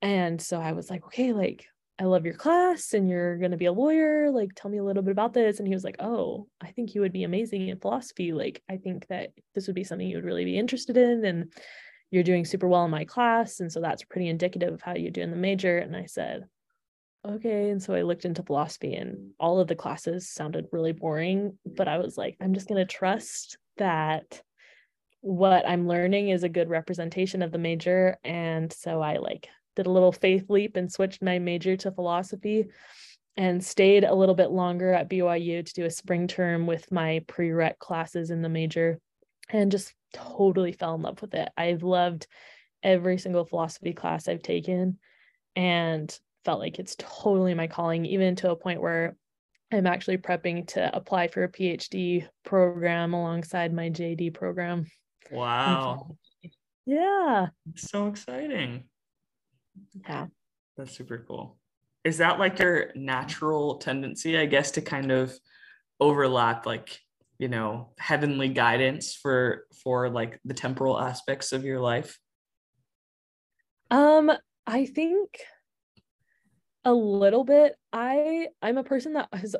[0.01, 1.65] And so I was like, okay, like,
[1.99, 4.31] I love your class and you're going to be a lawyer.
[4.31, 5.59] Like, tell me a little bit about this.
[5.59, 8.33] And he was like, oh, I think you would be amazing in philosophy.
[8.33, 11.23] Like, I think that this would be something you would really be interested in.
[11.23, 11.53] And
[12.13, 13.59] you're doing super well in my class.
[13.59, 15.79] And so that's pretty indicative of how you do in the major.
[15.79, 16.43] And I said,
[17.25, 17.69] okay.
[17.69, 21.87] And so I looked into philosophy and all of the classes sounded really boring, but
[21.87, 24.41] I was like, I'm just going to trust that
[25.21, 28.17] what I'm learning is a good representation of the major.
[28.23, 32.67] And so I like did a little faith leap and switched my major to philosophy
[33.35, 37.23] and stayed a little bit longer at BYU to do a spring term with my
[37.27, 38.99] prereq classes in the major
[39.49, 41.49] and just totally fell in love with it.
[41.57, 42.27] I've loved
[42.83, 44.99] every single philosophy class I've taken
[45.55, 49.15] and felt like it's totally my calling, even to a point where
[49.71, 54.85] I'm actually prepping to apply for a PhD program alongside my JD program.
[55.31, 56.17] Wow.
[56.85, 57.47] Yeah.
[57.77, 58.83] So exciting.
[59.93, 60.27] Yeah.
[60.75, 61.57] That's super cool.
[62.03, 65.33] Is that like your natural tendency, I guess, to kind of
[66.01, 66.99] overlap like,
[67.39, 72.19] you know, heavenly guidance for for like the temporal aspects of your life?
[73.89, 74.29] Um,
[74.67, 75.39] I think
[76.85, 77.75] a little bit.
[77.91, 79.55] I I'm a person that has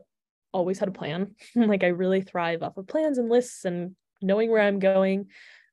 [0.52, 1.36] always had a plan.
[1.56, 5.28] like I really thrive off of plans and lists and knowing where I'm going.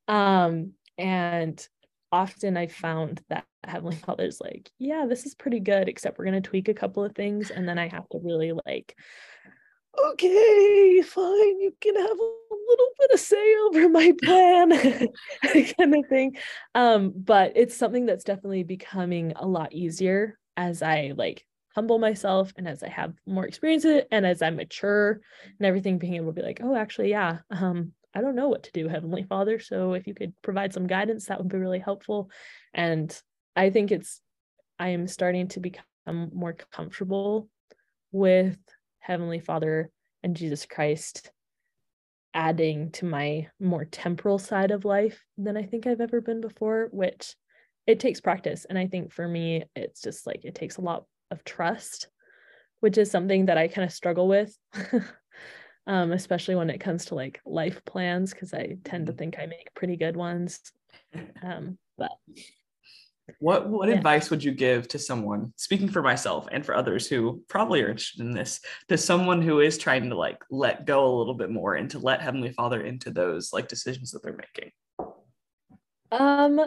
[0.09, 1.67] Um and
[2.13, 6.41] often I found that Heavenly Father's like, yeah, this is pretty good, except we're gonna
[6.41, 8.97] tweak a couple of things, and then I have to really like,
[10.13, 14.71] okay, fine, you can have a little bit of say over my plan,
[15.79, 16.37] kind of thing.
[16.75, 22.53] Um, but it's something that's definitely becoming a lot easier as I like humble myself
[22.57, 25.21] and as I have more experience and as I mature
[25.59, 28.65] and everything, being able to be like, oh, actually, yeah, um, I don't know what
[28.65, 29.59] to do, Heavenly Father.
[29.59, 32.31] So if you could provide some guidance, that would be really helpful.
[32.75, 33.17] And
[33.57, 34.21] I think it's,
[34.79, 37.49] I am starting to become more comfortable
[38.13, 38.59] with
[38.99, 39.91] Heavenly Father
[40.23, 41.31] and Jesus Christ
[42.35, 46.89] adding to my more temporal side of life than I think I've ever been before,
[46.93, 47.35] which
[47.87, 48.67] it takes practice.
[48.69, 52.09] And I think for me, it's just like it takes a lot of trust,
[52.81, 54.57] which is something that I kind of struggle with,
[55.87, 59.19] um, especially when it comes to like life plans, because I tend to mm-hmm.
[59.19, 60.61] think I make pretty good ones.
[61.43, 62.13] Um, but
[63.39, 63.95] what what yeah.
[63.95, 67.89] advice would you give to someone speaking for myself and for others who probably are
[67.89, 71.51] interested in this to someone who is trying to like let go a little bit
[71.51, 74.73] more and to let heavenly father into those like decisions that they're making
[76.13, 76.61] um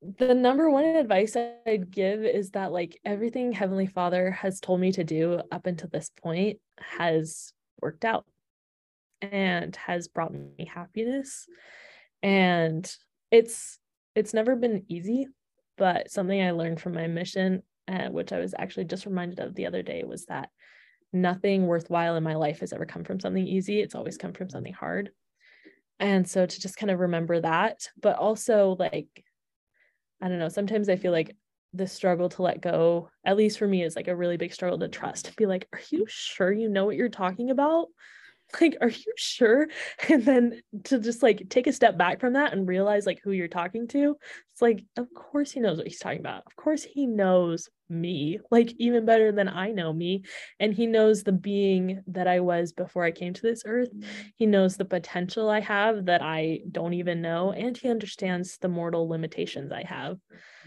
[0.00, 4.92] the number one advice I'd give is that like everything Heavenly Father has told me
[4.92, 8.24] to do up until this point has worked out
[9.20, 11.46] and has brought me happiness.
[12.22, 12.90] And
[13.30, 13.78] it's
[14.14, 15.26] it's never been easy,
[15.76, 19.54] but something I learned from my mission, uh, which I was actually just reminded of
[19.54, 20.50] the other day, was that
[21.12, 23.80] nothing worthwhile in my life has ever come from something easy.
[23.80, 25.10] It's always come from something hard.
[26.00, 29.24] And so to just kind of remember that, but also like
[30.20, 31.36] I don't know, sometimes I feel like
[31.74, 34.78] the struggle to let go, at least for me, is like a really big struggle
[34.78, 35.36] to trust.
[35.36, 37.88] Be like, are you sure you know what you're talking about?
[38.60, 39.68] like are you sure
[40.08, 43.32] and then to just like take a step back from that and realize like who
[43.32, 44.16] you're talking to
[44.50, 48.38] it's like of course he knows what he's talking about of course he knows me
[48.50, 50.22] like even better than i know me
[50.60, 53.90] and he knows the being that i was before i came to this earth
[54.36, 58.68] he knows the potential i have that i don't even know and he understands the
[58.68, 60.18] mortal limitations i have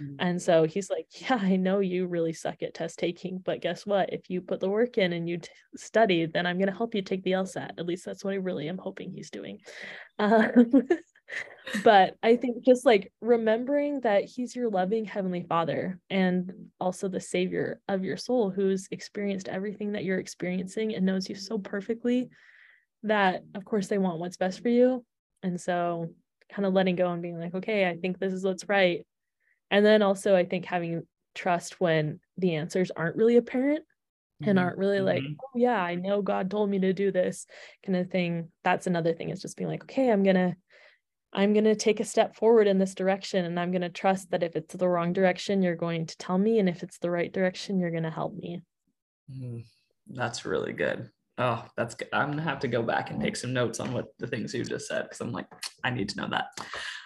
[0.01, 0.15] Mm-hmm.
[0.19, 3.85] And so he's like, Yeah, I know you really suck at test taking, but guess
[3.85, 4.13] what?
[4.13, 6.95] If you put the work in and you t- study, then I'm going to help
[6.95, 7.71] you take the LSAT.
[7.77, 9.59] At least that's what I really am hoping he's doing.
[10.19, 10.43] Um,
[11.83, 17.19] but I think just like remembering that he's your loving heavenly father and also the
[17.19, 22.29] savior of your soul who's experienced everything that you're experiencing and knows you so perfectly
[23.03, 25.05] that, of course, they want what's best for you.
[25.43, 26.13] And so
[26.51, 29.05] kind of letting go and being like, okay, I think this is what's right
[29.71, 31.01] and then also i think having
[31.33, 33.83] trust when the answers aren't really apparent
[34.41, 34.59] and mm-hmm.
[34.59, 35.33] aren't really like mm-hmm.
[35.43, 37.47] oh yeah i know god told me to do this
[37.83, 40.55] kind of thing that's another thing is just being like okay i'm gonna
[41.33, 44.55] i'm gonna take a step forward in this direction and i'm gonna trust that if
[44.55, 47.79] it's the wrong direction you're going to tell me and if it's the right direction
[47.79, 48.61] you're gonna help me
[49.31, 49.63] mm,
[50.07, 53.53] that's really good oh that's good i'm gonna have to go back and take some
[53.53, 55.47] notes on what the things you just said because i'm like
[55.83, 56.47] i need to know that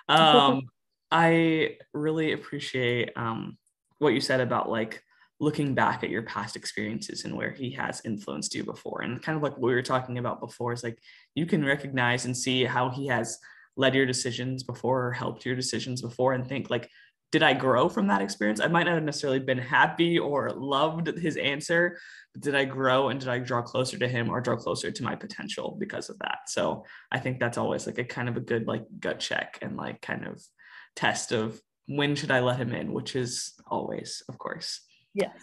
[0.09, 0.61] um
[1.11, 3.57] I really appreciate um,
[3.99, 5.01] what you said about like
[5.39, 9.01] looking back at your past experiences and where he has influenced you before.
[9.01, 10.97] And kind of like what we were talking about before is like
[11.33, 13.37] you can recognize and see how he has
[13.77, 16.89] led your decisions before or helped your decisions before and think like,
[17.31, 18.61] did I grow from that experience?
[18.61, 21.97] I might not have necessarily been happy or loved his answer,
[22.33, 25.03] but did I grow and did I draw closer to him or draw closer to
[25.03, 26.47] my potential because of that?
[26.47, 29.75] So I think that's always like a kind of a good like gut check and
[29.75, 30.41] like kind of
[30.95, 34.81] test of when should I let him in, which is always, of course.
[35.13, 35.37] Yes.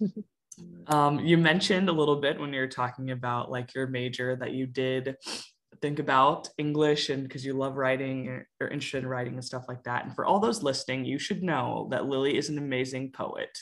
[0.86, 4.52] um, you mentioned a little bit when you were talking about like your major that
[4.52, 5.16] you did
[5.80, 9.64] think about English and because you love writing or, or interested in writing and stuff
[9.68, 10.04] like that.
[10.04, 13.56] And for all those listening, you should know that Lily is an amazing poet.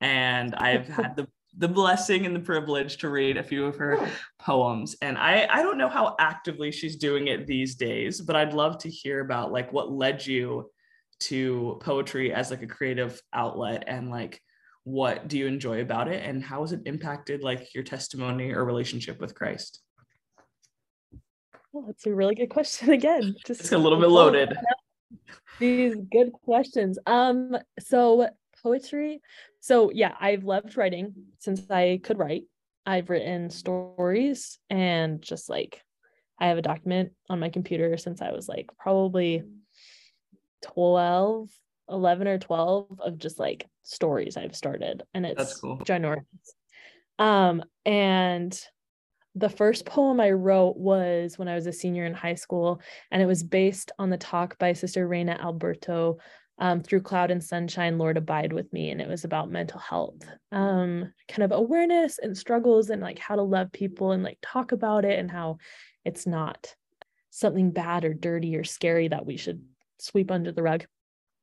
[0.00, 4.08] And I've had the the blessing and the privilege to read a few of her
[4.38, 8.52] poems and i i don't know how actively she's doing it these days but i'd
[8.52, 10.70] love to hear about like what led you
[11.20, 14.40] to poetry as like a creative outlet and like
[14.84, 18.64] what do you enjoy about it and how has it impacted like your testimony or
[18.64, 19.80] relationship with christ
[21.72, 24.52] well that's a really good question again just it's a little bit loaded
[25.58, 28.28] these good questions um so
[28.62, 29.20] poetry
[29.60, 32.44] so yeah, I've loved writing since I could write.
[32.86, 35.82] I've written stories and just like
[36.40, 39.42] I have a document on my computer since I was like probably
[40.62, 41.50] 12,
[41.90, 45.78] 11 or 12 of just like stories I've started and it's That's cool.
[45.80, 46.24] ginormous.
[47.18, 48.58] Um and
[49.38, 52.80] the first poem I wrote was when I was a senior in high school,
[53.10, 56.18] and it was based on the talk by Sister Reyna Aburto
[56.58, 60.16] um, through cloud and sunshine lord abide with me and it was about mental health.
[60.50, 64.72] Um, kind of awareness and struggles and like how to love people and like talk
[64.72, 65.58] about it and how
[66.04, 66.74] it's not
[67.30, 69.62] something bad or dirty or scary that we should
[69.98, 70.84] sweep under the rug.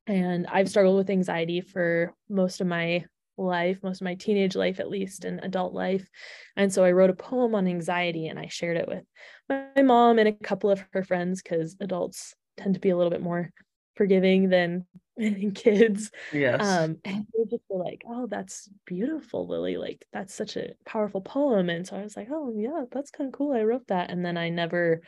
[0.06, 3.06] And i've struggled with anxiety for most of my
[3.38, 6.08] life most of my teenage life at least and adult life
[6.56, 9.04] and so i wrote a poem on anxiety and i shared it with
[9.48, 13.10] my mom and a couple of her friends because adults tend to be a little
[13.10, 13.50] bit more
[13.96, 14.86] forgiving than
[15.54, 16.10] kids.
[16.32, 16.60] Yes.
[16.60, 19.76] Um, and they just were like, oh, that's beautiful, Lily.
[19.76, 21.70] Like, that's such a powerful poem.
[21.70, 23.52] And so I was like, oh, yeah, that's kind of cool.
[23.52, 24.10] I wrote that.
[24.10, 25.00] And then I never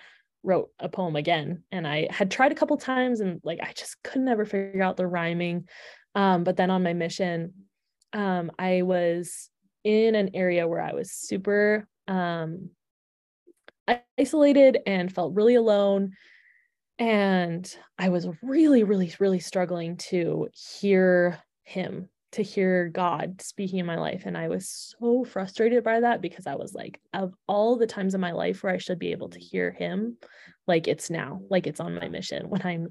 [0.43, 1.63] wrote a poem again.
[1.71, 4.97] And I had tried a couple times and like, I just could never figure out
[4.97, 5.69] the rhyming.
[6.15, 7.53] Um, but then on my mission,
[8.13, 9.51] um, I was
[9.85, 12.71] in an area where I was super um,
[14.19, 16.13] isolated and felt really alone
[16.99, 23.87] and I was really, really, really struggling to hear him, to hear God speaking in
[23.87, 24.25] my life.
[24.27, 28.15] And I was so frustrated by that because I was like, of all the times
[28.15, 30.17] in my life where I should be able to hear him,
[30.67, 32.89] like it's now, like it's on my mission when I'm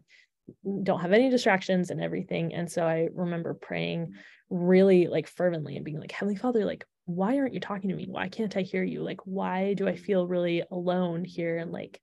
[0.84, 2.54] don't have any distractions and everything.
[2.54, 4.14] And so I remember praying
[4.50, 8.08] really like fervently and being like, Heavenly Father, like, why aren't you talking to me?
[8.10, 9.02] Why can't I hear you?
[9.02, 11.58] Like, why do I feel really alone here?
[11.58, 12.02] And like,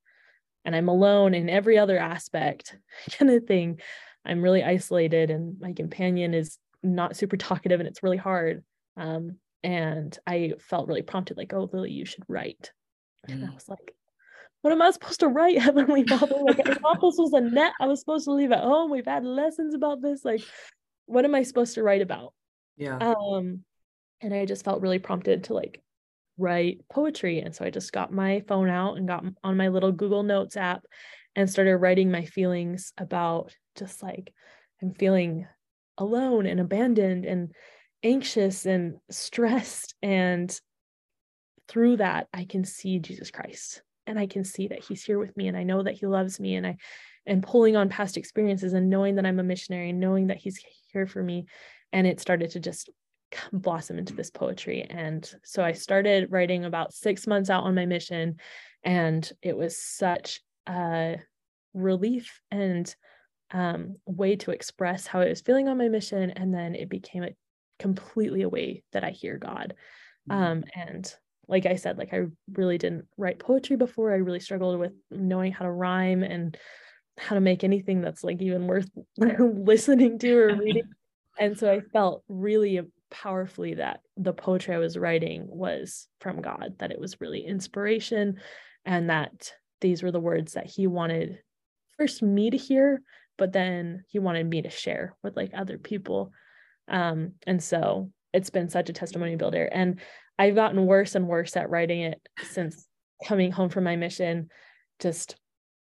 [0.64, 2.76] and I'm alone in every other aspect
[3.18, 3.80] kind of thing.
[4.24, 8.64] I'm really isolated and my companion is not super talkative and it's really hard.
[8.96, 12.70] Um, and I felt really prompted, like, oh, Lily, you should write.
[13.28, 13.32] Mm.
[13.34, 13.54] And I mm.
[13.54, 13.94] was like,
[14.64, 16.36] what am I supposed to write, Heavenly Father?
[16.42, 18.90] Like, I thought this was a net I was supposed to leave at home.
[18.90, 20.24] We've had lessons about this.
[20.24, 20.40] Like,
[21.04, 22.32] what am I supposed to write about?
[22.78, 22.96] Yeah.
[22.96, 23.60] Um,
[24.22, 25.82] and I just felt really prompted to like
[26.38, 27.40] write poetry.
[27.40, 30.56] And so I just got my phone out and got on my little Google Notes
[30.56, 30.86] app
[31.36, 34.32] and started writing my feelings about just like
[34.80, 35.46] I'm feeling
[35.98, 37.52] alone and abandoned and
[38.02, 39.94] anxious and stressed.
[40.00, 40.58] And
[41.68, 45.36] through that, I can see Jesus Christ and I can see that he's here with
[45.36, 46.76] me and I know that he loves me and I
[47.26, 50.62] and pulling on past experiences and knowing that I'm a missionary and knowing that he's
[50.92, 51.46] here for me
[51.92, 52.90] and it started to just
[53.52, 57.86] blossom into this poetry and so I started writing about 6 months out on my
[57.86, 58.36] mission
[58.84, 61.16] and it was such a
[61.72, 62.94] relief and
[63.50, 67.24] um, way to express how I was feeling on my mission and then it became
[67.24, 67.34] a
[67.78, 69.74] completely a way that I hear God
[70.28, 70.42] mm-hmm.
[70.42, 71.14] um, and
[71.48, 74.12] like I said, like I really didn't write poetry before.
[74.12, 76.56] I really struggled with knowing how to rhyme and
[77.18, 78.88] how to make anything that's like even worth
[79.18, 80.84] listening to or reading.
[81.38, 82.80] and so I felt really
[83.10, 88.40] powerfully that the poetry I was writing was from God, that it was really inspiration
[88.84, 91.38] and that these were the words that he wanted
[91.96, 93.02] first me to hear,
[93.38, 96.32] but then he wanted me to share with like other people.
[96.88, 99.64] Um, and so it's been such a testimony builder.
[99.64, 100.00] And
[100.38, 102.86] I've gotten worse and worse at writing it since
[103.24, 104.50] coming home from my mission.
[105.00, 105.36] Just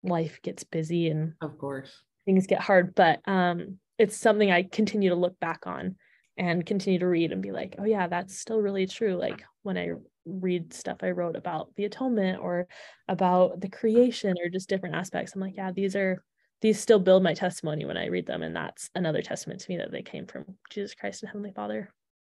[0.03, 5.09] life gets busy and of course things get hard, but um it's something I continue
[5.09, 5.95] to look back on
[6.37, 9.15] and continue to read and be like, oh yeah, that's still really true.
[9.15, 9.91] Like when I
[10.25, 12.67] read stuff I wrote about the atonement or
[13.07, 16.23] about the creation or just different aspects, I'm like, yeah, these are
[16.61, 18.43] these still build my testimony when I read them.
[18.43, 21.91] And that's another testament to me that they came from Jesus Christ and Heavenly Father.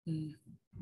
[0.08, 0.34] Mm.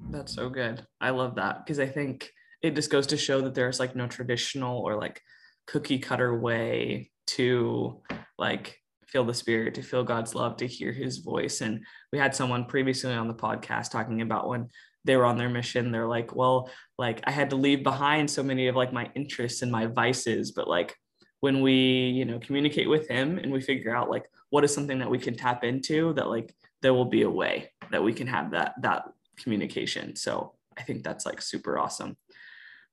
[0.09, 0.85] That's so good.
[0.99, 4.07] I love that because I think it just goes to show that there's like no
[4.07, 5.21] traditional or like
[5.67, 8.01] cookie cutter way to
[8.37, 11.61] like feel the spirit, to feel God's love, to hear his voice.
[11.61, 14.69] And we had someone previously on the podcast talking about when
[15.05, 18.41] they were on their mission, they're like, well, like I had to leave behind so
[18.41, 20.95] many of like my interests and my vices, but like
[21.41, 24.99] when we, you know, communicate with him and we figure out like what is something
[24.99, 28.27] that we can tap into that like there will be a way that we can
[28.27, 29.05] have that that
[29.37, 30.15] communication.
[30.15, 32.15] So I think that's like super awesome.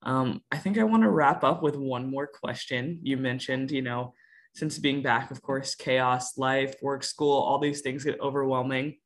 [0.02, 3.00] Um, I think I want to wrap up with one more question.
[3.02, 4.14] You mentioned, you know,
[4.54, 8.96] since being back, of course, chaos, life, work, school, all these things get overwhelming.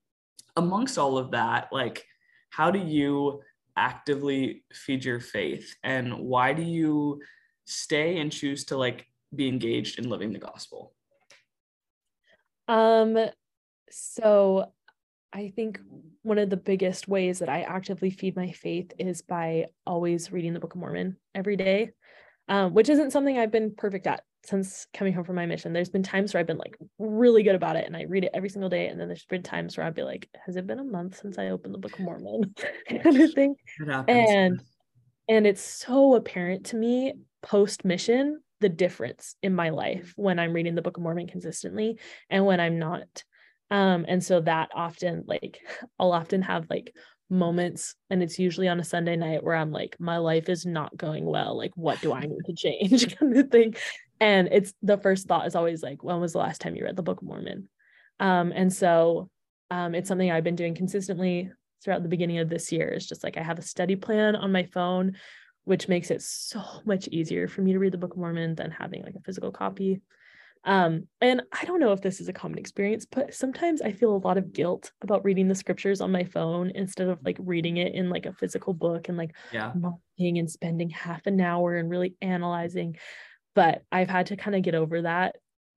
[0.56, 2.04] Amongst all of that, like,
[2.50, 3.42] how do you
[3.76, 7.20] actively feed your faith and why do you
[7.64, 9.04] stay and choose to like
[9.34, 10.94] be engaged in living the gospel?
[12.68, 13.18] Um,
[13.90, 14.72] so
[15.34, 15.80] I think
[16.22, 20.54] one of the biggest ways that I actively feed my faith is by always reading
[20.54, 21.90] the Book of Mormon every day,
[22.48, 25.72] um, which isn't something I've been perfect at since coming home from my mission.
[25.72, 28.30] There's been times where I've been like really good about it and I read it
[28.32, 28.86] every single day.
[28.86, 31.36] And then there's been times where I'd be like, has it been a month since
[31.36, 32.54] I opened the Book of Mormon?
[33.02, 33.56] kind of thing.
[34.08, 34.60] And
[35.28, 40.52] and it's so apparent to me post mission the difference in my life when I'm
[40.52, 41.98] reading the Book of Mormon consistently
[42.30, 43.24] and when I'm not
[43.70, 45.58] um and so that often like
[45.98, 46.94] i'll often have like
[47.30, 50.96] moments and it's usually on a sunday night where i'm like my life is not
[50.96, 51.56] going well.
[51.56, 53.16] Like what do i need to change?
[53.18, 53.74] kind of thing.
[54.20, 56.96] And it's the first thought is always like when was the last time you read
[56.96, 57.68] the book of mormon?
[58.20, 59.30] Um and so
[59.70, 61.50] um it's something i've been doing consistently
[61.82, 64.52] throughout the beginning of this year it's just like i have a study plan on
[64.52, 65.16] my phone
[65.64, 68.70] which makes it so much easier for me to read the book of mormon than
[68.70, 70.00] having like a physical copy
[70.64, 74.16] um, and I don't know if this is a common experience, but sometimes I feel
[74.16, 77.76] a lot of guilt about reading the scriptures on my phone instead of like reading
[77.76, 79.72] it in like a physical book and like yeah.
[79.74, 82.96] marking and spending half an hour and really analyzing.
[83.54, 85.36] But I've had to kind of get over that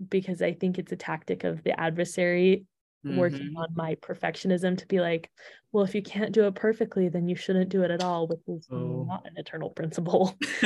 [0.10, 2.66] because I think it's a tactic of the adversary
[3.06, 3.18] mm-hmm.
[3.18, 5.30] working on my perfectionism to be like,
[5.72, 8.40] well, if you can't do it perfectly, then you shouldn't do it at all, which
[8.48, 9.06] is oh.
[9.08, 10.36] not an eternal principle.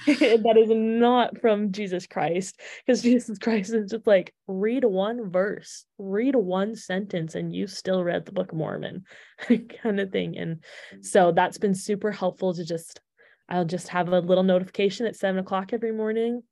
[0.06, 5.84] that is not from Jesus Christ, because Jesus Christ is just like, read one verse,
[5.98, 9.04] read one sentence, and you still read the Book of Mormon,
[9.82, 10.38] kind of thing.
[10.38, 10.64] And
[11.02, 13.00] so that's been super helpful to just,
[13.48, 16.42] I'll just have a little notification at seven o'clock every morning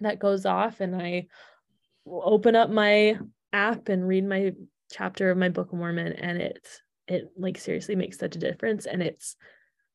[0.00, 1.26] that goes off, and I
[2.06, 3.18] open up my
[3.52, 4.52] app and read my
[4.90, 8.86] chapter of my Book of Mormon, and it's it like seriously makes such a difference,
[8.86, 9.36] and it's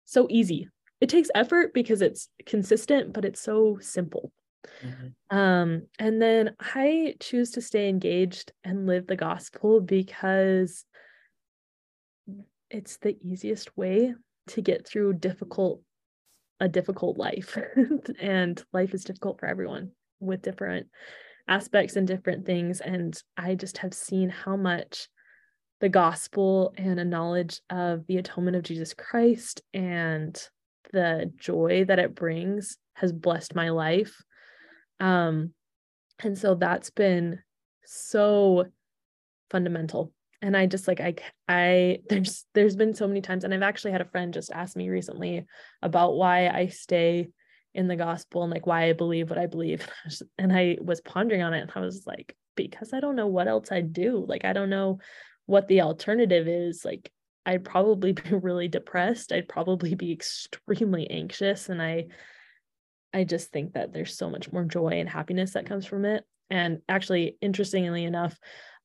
[0.05, 0.69] so easy.
[1.01, 4.31] It takes effort because it's consistent, but it's so simple.
[4.83, 5.37] Mm-hmm.
[5.37, 10.85] Um, and then I choose to stay engaged and live the gospel because
[12.69, 14.15] it's the easiest way
[14.47, 15.81] to get through difficult
[16.61, 17.57] a difficult life
[18.21, 19.91] and life is difficult for everyone
[20.21, 20.87] with different
[21.47, 22.79] aspects and different things.
[22.79, 25.09] And I just have seen how much
[25.81, 30.41] the gospel and a knowledge of the atonement of Jesus Christ and
[30.91, 34.21] the joy that it brings has blessed my life.
[34.99, 35.53] Um,
[36.19, 37.39] and so that's been
[37.85, 38.65] so
[39.49, 40.13] fundamental.
[40.41, 41.15] And I just like I
[41.47, 44.75] I there's there's been so many times, and I've actually had a friend just ask
[44.75, 45.45] me recently
[45.81, 47.29] about why I stay
[47.73, 49.87] in the gospel and like why I believe what I believe.
[50.37, 53.47] And I was pondering on it and I was like, because I don't know what
[53.47, 54.25] else I'd do.
[54.27, 54.99] Like I don't know
[55.45, 56.83] what the alternative is.
[56.85, 57.11] Like
[57.45, 59.31] I'd probably be really depressed.
[59.31, 61.69] I'd probably be extremely anxious.
[61.69, 62.07] And I
[63.13, 66.25] I just think that there's so much more joy and happiness that comes from it.
[66.49, 68.37] And actually, interestingly enough,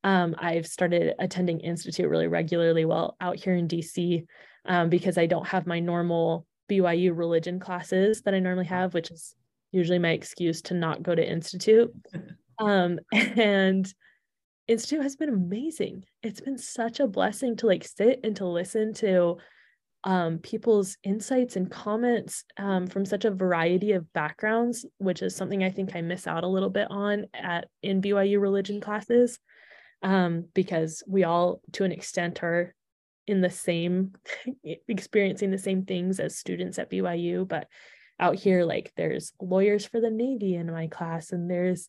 [0.04, 4.24] um, I've started attending Institute really regularly while out here in DC
[4.66, 9.10] um, because I don't have my normal BYU religion classes that I normally have, which
[9.10, 9.34] is
[9.72, 11.92] usually my excuse to not go to Institute.
[12.60, 13.90] Um, and
[14.70, 16.04] Institute has been amazing.
[16.22, 19.38] It's been such a blessing to like sit and to listen to
[20.04, 25.64] um, people's insights and comments um, from such a variety of backgrounds, which is something
[25.64, 29.40] I think I miss out a little bit on at in BYU religion classes,
[30.04, 32.72] um, because we all, to an extent, are
[33.26, 34.12] in the same
[34.88, 37.66] experiencing the same things as students at BYU, but
[38.20, 41.88] out here, like there's lawyers for the Navy in my class, and there's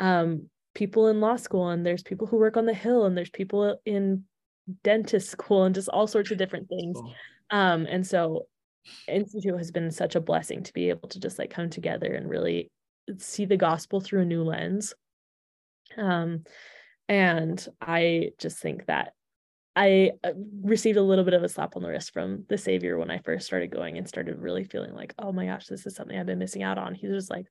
[0.00, 3.30] um, people in law school, and there's people who work on the Hill, and there's
[3.30, 4.24] people in
[4.84, 6.98] dentist school, and just all sorts of different things.
[7.50, 8.46] Um, and so
[9.08, 12.28] Institute has been such a blessing to be able to just like come together and
[12.28, 12.70] really
[13.18, 14.94] see the gospel through a new lens.
[15.96, 16.44] Um,
[17.08, 19.12] and I just think that
[19.74, 22.98] I uh, received a little bit of a slap on the wrist from the Savior
[22.98, 25.94] when I first started going and started really feeling like, oh my gosh, this is
[25.94, 26.94] something I've been missing out on.
[26.94, 27.46] He was like,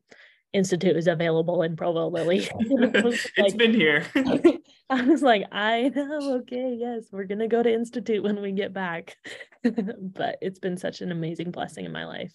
[0.54, 2.48] Institute is available in Provo Lily.
[2.60, 4.06] it's like, been here.
[4.90, 8.74] I was like, I know, okay, yes, we're gonna go to Institute when we get
[8.74, 9.18] back.
[9.64, 12.34] but it's been such an amazing blessing in my life.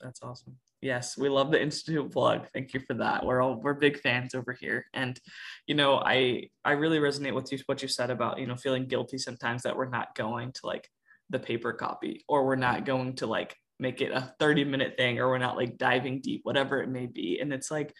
[0.00, 0.56] That's awesome.
[0.80, 2.48] Yes, we love the Institute plug.
[2.54, 3.26] Thank you for that.
[3.26, 4.86] We're all we're big fans over here.
[4.94, 5.20] And
[5.66, 8.86] you know, I I really resonate with you what you said about, you know, feeling
[8.86, 10.88] guilty sometimes that we're not going to like
[11.28, 15.18] the paper copy or we're not going to like make it a 30 minute thing
[15.18, 17.38] or we're not like diving deep, whatever it may be.
[17.40, 17.94] And it's like,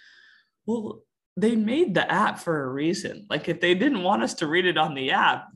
[0.66, 1.02] well,
[1.36, 3.26] they made the app for a reason.
[3.30, 5.46] Like if they didn't want us to read it on the app,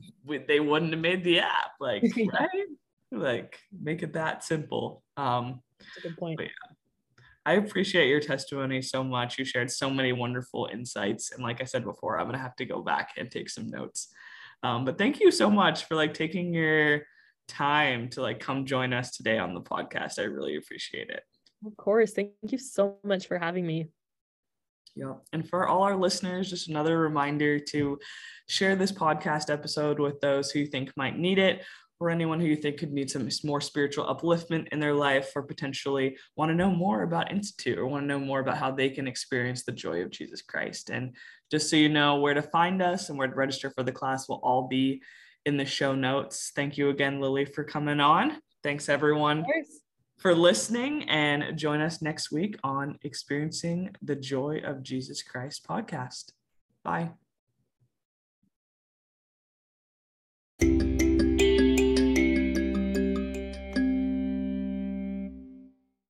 [0.47, 1.71] they wouldn't have made the app.
[1.79, 2.03] Like,
[2.33, 2.49] right?
[3.11, 5.03] Like make it that simple.
[5.15, 6.39] Um, That's a good point.
[6.41, 6.47] Yeah,
[7.45, 9.37] I appreciate your testimony so much.
[9.37, 11.31] You shared so many wonderful insights.
[11.31, 14.07] And like I said before, I'm gonna have to go back and take some notes.
[14.63, 17.03] Um, but thank you so much for like taking your
[17.47, 20.19] time to like come join us today on the podcast.
[20.19, 21.23] I really appreciate it.
[21.65, 22.13] Of course.
[22.13, 23.87] Thank you so much for having me.
[24.95, 25.15] Yeah.
[25.33, 27.99] And for all our listeners, just another reminder to
[28.47, 31.63] share this podcast episode with those who you think might need it
[31.99, 35.43] or anyone who you think could need some more spiritual upliftment in their life or
[35.43, 38.89] potentially want to know more about Institute or want to know more about how they
[38.89, 40.89] can experience the joy of Jesus Christ.
[40.89, 41.15] And
[41.51, 44.27] just so you know where to find us and where to register for the class
[44.27, 45.01] will all be
[45.45, 46.51] in the show notes.
[46.55, 48.39] Thank you again, Lily, for coming on.
[48.63, 49.45] Thanks, everyone,
[50.17, 51.03] for listening.
[51.09, 56.31] And join us next week on Experiencing the Joy of Jesus Christ podcast.
[56.83, 57.11] Bye.